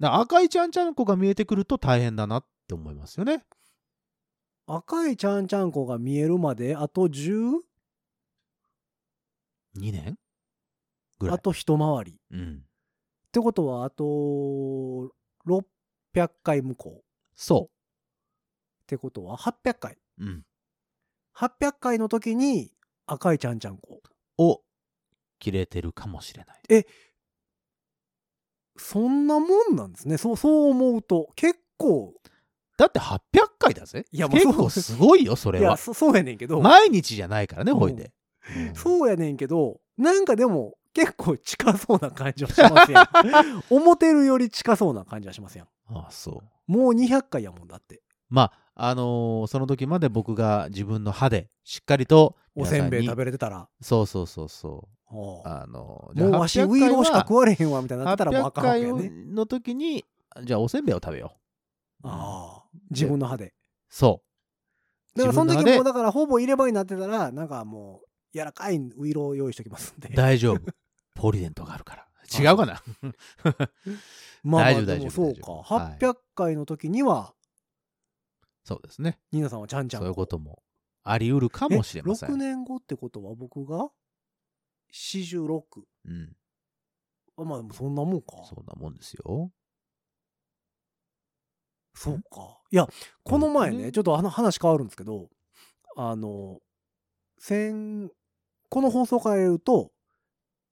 [0.00, 3.44] だ赤いちゃんちゃんこが見えてくると大変だなって思いますよね。
[4.66, 7.60] 赤いちゃんちゃんこが見えるまであと 10?
[9.76, 10.18] 2年？
[11.18, 11.36] ぐらい。
[11.36, 12.12] あと一回り。
[12.12, 12.62] っうん。
[13.32, 14.04] てことはあと
[15.46, 16.98] 600回向こう。
[16.98, 17.02] っ
[17.34, 17.68] そ
[18.86, 19.98] てことは800回。
[20.18, 20.24] う。
[20.24, 20.42] うん。
[21.36, 22.72] 800回の時に
[23.06, 24.00] 赤いちゃんちゃんこ。
[24.38, 24.62] を
[25.38, 26.86] 切れてるかもしれない。
[28.76, 30.16] そんなもんなんですね。
[30.16, 32.14] そう、そう思うと結構、
[32.76, 33.20] だって800
[33.58, 34.06] 回だぜ。
[34.10, 35.76] いや結構すごいよ、それいや、は。
[35.76, 38.12] そそうやねんけど、毎日じゃないからね、うんほいで。
[38.56, 43.08] うんそうやねんけど、なんかでも結構近そうな感じはしますやん。
[43.70, 45.68] 思ってるより近そうな感じはしますやん。
[45.88, 46.72] ああ、そう。
[46.72, 48.02] もう200回やもんだって。
[48.28, 53.68] まあ、あのーその時まで僕が自分の歯でしっかりとおせんべい食べれてたら。
[53.80, 54.94] そうそうそうそう。
[55.44, 59.10] あのもうわしウイローしか食われへんわみたいになったらもうあ800かんわけね。
[59.32, 60.04] の時に、
[60.42, 61.36] じゃあおせんべいを食べよ
[62.02, 62.08] う。
[62.08, 62.64] ああ。
[62.90, 63.54] 自分の歯で。
[63.88, 64.22] そ
[65.14, 65.18] う。
[65.18, 68.03] だからその時もうだからほぼ入れ歯になってたら、なんかもう
[68.34, 70.08] 柔らかいウイローを用意しときますんで。
[70.10, 70.72] 大丈夫。
[71.14, 72.04] ポリデントがあるから。
[72.36, 72.82] 違うかな？
[74.42, 75.74] まあまあ大丈夫大丈夫大丈夫か。
[75.74, 77.34] はい800回の時には、
[78.64, 79.20] そうですね。
[79.30, 80.62] ニーナさんはちゃんちゃんそういうことも
[81.04, 82.38] あり得るかもしれませえ6ん。
[82.38, 83.90] 年後ってことは僕が
[84.92, 85.62] 46。
[86.06, 86.36] うん。
[87.36, 88.44] あまあでもそんなもんか。
[88.48, 89.52] そんなもんですよ。
[91.94, 92.60] そうか。
[92.70, 92.88] いや、
[93.22, 95.30] この前ね、ねちょっとあの話変わるんですけど、
[95.96, 96.58] あの、
[97.38, 98.10] 先、
[98.74, 99.92] この放送から言うと、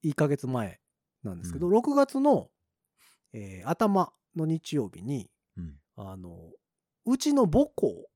[0.05, 0.81] 1ヶ月前
[1.23, 2.49] なんですけど、う6月の、
[3.33, 5.77] えー頭の日曜日に、うん。
[5.95, 6.51] あの、
[7.07, 8.09] うちの母校、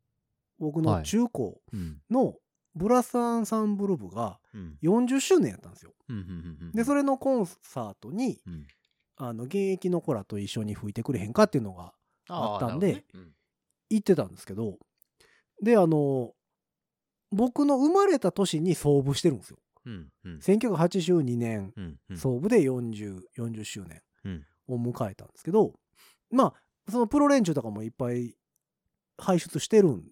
[0.58, 1.98] 僕のはい中高うん。
[2.10, 2.34] の
[2.74, 4.76] ブラスアンサンブル部がうん。
[4.82, 5.94] 40周年やったんですよ。
[6.72, 8.66] で、それのコンサートに、うん。
[9.18, 11.94] あの、現役の子らと一緒に吹いてくれへんかっていうのが
[12.28, 13.30] あったんでーなるほどね
[13.90, 14.80] 言ってたんですけど、
[15.62, 16.32] で、あの、
[17.30, 19.58] 僕の生まれた年に創部してるんですよ。
[19.86, 20.08] うん。
[20.24, 20.38] うん。
[20.38, 22.00] 1982年うん。
[22.10, 22.16] うん。
[22.16, 24.46] 創部で40、40周年うん。
[24.68, 25.72] を迎えたんですけど、
[26.30, 26.54] まあ、
[26.90, 28.34] そのプロ連中とかもいっぱい
[29.18, 30.04] 輩出してるん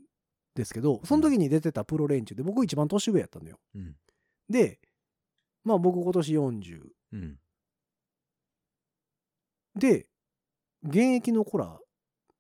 [0.55, 3.59] ですけど、その時に出てたプロ連中で僕一番年上やったのよ。
[3.75, 3.97] うん。
[4.49, 4.79] で、
[5.65, 6.81] まあ僕今年40。
[7.13, 7.39] うん。
[9.75, 10.07] で、
[10.85, 11.79] 現役の子ら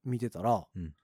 [0.05, 0.95] 見てたら、うん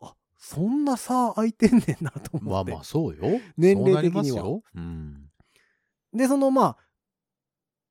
[0.00, 2.72] あ、そんな差空いてんねんなと思って。
[2.72, 3.40] まあまあ、そうよ。
[3.58, 4.78] 年齢的にはそう。
[4.78, 5.30] うん。
[6.14, 6.76] で、そのまあ、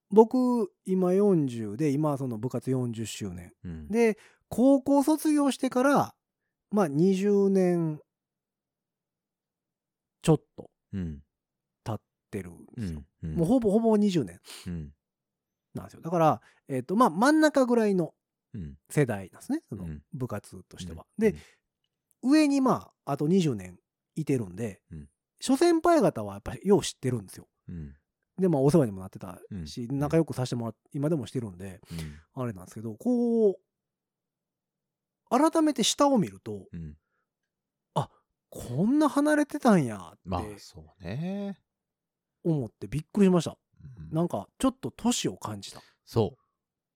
[0.10, 3.54] 僕、今40で、今その部活40周年。
[3.64, 3.88] うん。
[3.88, 4.18] で、
[4.50, 6.16] 高校卒業してから、
[6.72, 8.02] まあ20年
[10.24, 11.20] ちょっとうん。
[11.84, 13.00] 経ってるんうですよ。
[13.00, 13.06] ん。
[13.24, 14.89] うんもうほぼほぼ20年うん。
[15.76, 16.02] なんですよ。
[16.02, 18.16] だから、えっ、と、まあ真ん中ぐらいの
[18.56, 18.76] うん。
[18.89, 19.62] 世代なんですね。
[19.70, 21.06] そのうん部活としては。
[21.20, 21.36] うんで、、
[22.24, 23.78] 上にまあ、あと20年
[24.15, 25.07] いてるんで、うん
[25.41, 27.47] 諸先輩方はやっぱりよう知ってるんですよ。
[27.70, 27.95] うん。
[28.38, 32.43] で、まあ、お世話にもなってたし、うん仲良くさせてもらって、今でもしてるんで、うん。
[32.43, 33.55] あれなんですけど、こう、
[35.30, 36.97] 改めて下を見ると、うん。
[38.49, 41.59] こんな離れてたんやって、まあそうね。
[42.43, 43.51] 思ってびっくりしました。
[43.51, 43.59] うん
[44.11, 45.82] なんか、ちょっと年を感じた。
[46.03, 46.43] そう。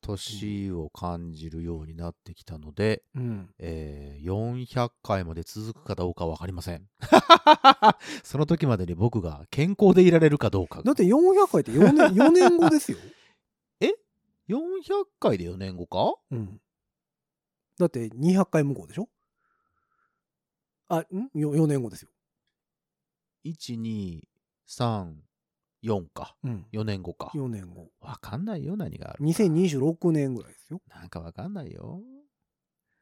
[0.03, 3.49] 年を感じるようになってきたので、うん。
[3.57, 6.87] えー400回まで続くかどうかわかりません。
[8.23, 10.83] その時までに僕が健康でいられるかどうかが。
[10.83, 12.97] だって400回って4年 ,4 年後ですよ。
[14.49, 16.15] 400回で4年後か？
[16.31, 16.61] うん。
[17.79, 19.09] だって200回向こうでしょ？
[20.89, 22.09] あ、ん？4, ?4 年後ですよ。
[23.45, 24.21] ?1、2、
[24.67, 25.15] 3、
[25.83, 26.35] 4か。
[26.43, 26.65] うん。
[26.73, 27.31] 4年後か。
[27.35, 27.89] 4年後。
[27.99, 29.25] わかんないよ、何がある。
[29.25, 30.81] 2026年ぐらいですよ。
[30.89, 32.01] なんかわかんないよ。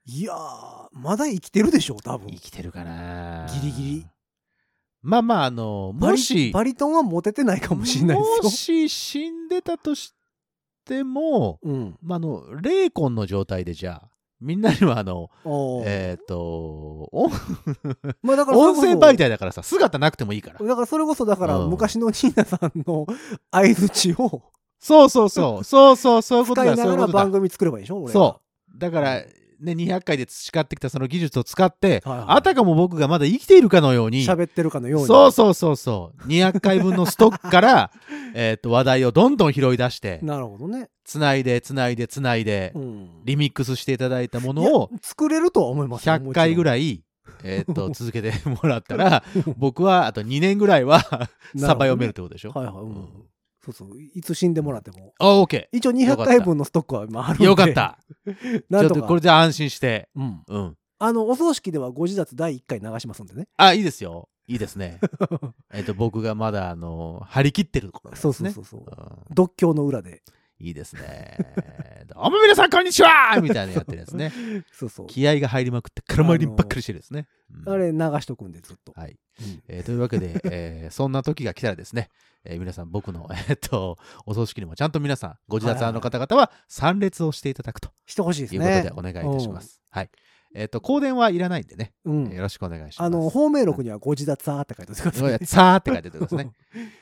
[0.05, 2.37] いやー、まだ生きてるでしょ、多分生。
[2.37, 4.07] きてるかなギリギリ。
[5.03, 8.43] まあまあ、あの、もし、バリトンはモテてないかもしれないですよ。
[8.43, 10.13] もし死んでたとし
[10.85, 11.97] ても、うん。
[12.01, 14.10] まあ、あの、霊魂の状態でじゃあ、
[14.41, 15.29] みんなにはあの、
[15.85, 17.31] えっ、と、温
[18.23, 18.81] まあだからそれこそ。
[18.81, 20.65] 温泉媒体だからさ、姿なくてもいいから。
[20.65, 21.69] だからそれこそだからうん。
[21.69, 23.05] 昔のニーナさんの
[23.51, 24.41] 相づちを。
[24.79, 27.13] そうそうそう、そうそう、そういうことだ、そういうことだ。
[27.13, 27.31] 番。
[27.31, 28.41] 組作ればいいでしょそ
[28.75, 28.77] う。
[28.79, 29.23] だから、
[29.61, 32.25] ね、200回で培ってきたその技術を使って、はいはい。
[32.29, 35.07] あたかも僕がまだ生きているかのように、喋ってるかのように。
[35.07, 37.91] そうそうそうそう、200回分のストックから、
[38.33, 40.89] えっと、話題をどんどん拾い出して、なるほどね。
[41.11, 43.09] つないで、つないで、つないでう、ん。
[43.25, 46.63] リミックスしていただいたものを作れるとは思いますよ100回ぐい。
[46.63, 47.03] らい、
[47.43, 49.23] えっと、 続けてもらったら、
[49.57, 51.01] 僕はあと2年ぐらいは
[51.57, 52.51] サバ読めるってことでしょ？
[52.51, 52.75] はいはい。
[52.75, 53.07] うんうん
[53.63, 53.89] そうそう。
[54.01, 55.13] いつ死んでもらっても。
[55.19, 57.39] あ、オッケ一応200回分のストックは今あるんー。
[57.41, 57.45] で。
[57.45, 57.73] よかっ。
[57.73, 57.99] た。
[58.71, 58.95] なんとか。
[58.95, 60.09] ちょっとこれで安心して。
[60.15, 60.41] うん。
[60.47, 60.77] うん。
[60.97, 63.47] あの、お葬式ではご自立第1回流しますんでね。
[63.57, 64.29] あ、いいですよ。
[64.47, 64.99] いいですね。
[65.71, 68.49] えっと、僕がまだ、あの、張り切ってるところですそうね。
[68.51, 68.97] そうそうそう。
[68.97, 70.23] うん独協の裏で。
[70.61, 71.37] いいですね。
[72.07, 74.31] どうも皆さん、こんにちはみたいなのやってるやつね。
[74.71, 75.07] そうそう。
[75.07, 77.27] 気合が入りまくって、空回りばっかりしてるですね。
[77.65, 78.93] うんあれ流しとくんでずっと。
[78.95, 79.17] はい。
[79.41, 82.09] うんえーというわけで、えーそんな時が来たらですね、
[82.43, 88.83] えー皆さん僕の、えーっと、お葬式にもちゃんと皆さん、ご自立派の方々は参列をしていただくとしてほしいですいうことね。
[88.83, 89.81] でお願いいたします。
[89.89, 90.09] はい。
[90.53, 92.29] えっ、と、香典はいらないんでね、うん。
[92.29, 93.07] よろしくお願いします。
[93.07, 95.39] あの、方面録にはご自立さーって書いてお いてください。
[95.45, 96.51] ツアーって書いておいてくださいね。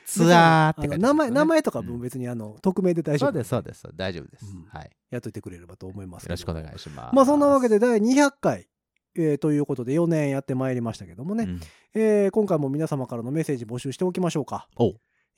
[0.06, 3.30] ツアーって書いてね名前、名前とかうんも別にあの、匿名で大丈夫。
[3.30, 3.88] そうです、そうです。
[3.94, 4.46] 大丈夫です。
[4.46, 4.84] うんはい。
[4.84, 6.32] よやっといてくれればと思いますけど。
[6.34, 7.14] ろしくお願いします。
[7.14, 8.68] まあそんなわけで第200回、
[9.16, 11.60] えーということで4年やってまいりましたけどもね、うん
[11.94, 14.68] えー今回も皆様からのメッセージ募集しておきましょうか。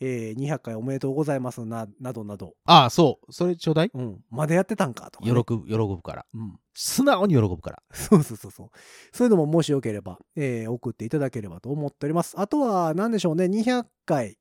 [0.04, 2.54] えー200回おめでとうございますな、などなど。
[2.64, 3.32] ああ、そう。
[3.32, 3.90] それちょうだい？
[3.94, 4.20] うん。
[4.30, 5.42] まだやってたんかとか、喜ね。
[5.42, 6.26] ぶ、喜ぶから。
[6.34, 6.58] うん。
[6.74, 7.82] 素直に喜ぶから。
[7.92, 8.70] そうそうそうそう。
[9.12, 12.34] そういうのももしよければ、えー送っていただければと思っております。
[12.40, 14.38] あとは、何でしょうね、200回。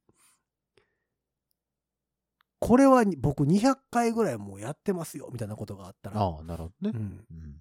[2.59, 6.95] これは僕200回ぐらいもうやってますよ、みたいなことがあったら、ああ、なるほどね。
[6.95, 7.55] うん、うん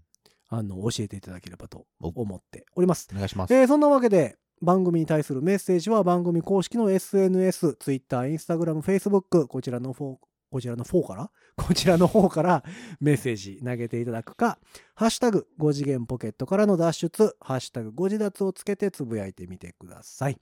[0.52, 3.08] あの、教えていただければとお思っております。
[3.12, 3.54] お願いします。
[3.54, 10.18] えーそんなわけで、番組に対するメッセージは番組公式の SNS、Twitter、Instagram、Facebook、こちらの方、
[10.50, 11.30] こちらの方から？
[11.56, 12.64] こちらの方から
[13.00, 14.58] メッセージ投げていただくか、
[14.94, 20.38] ハッシュタグ5次元ポケットからの脱出、ハッシュタグ5次脱をつけてつぶやいてみてください。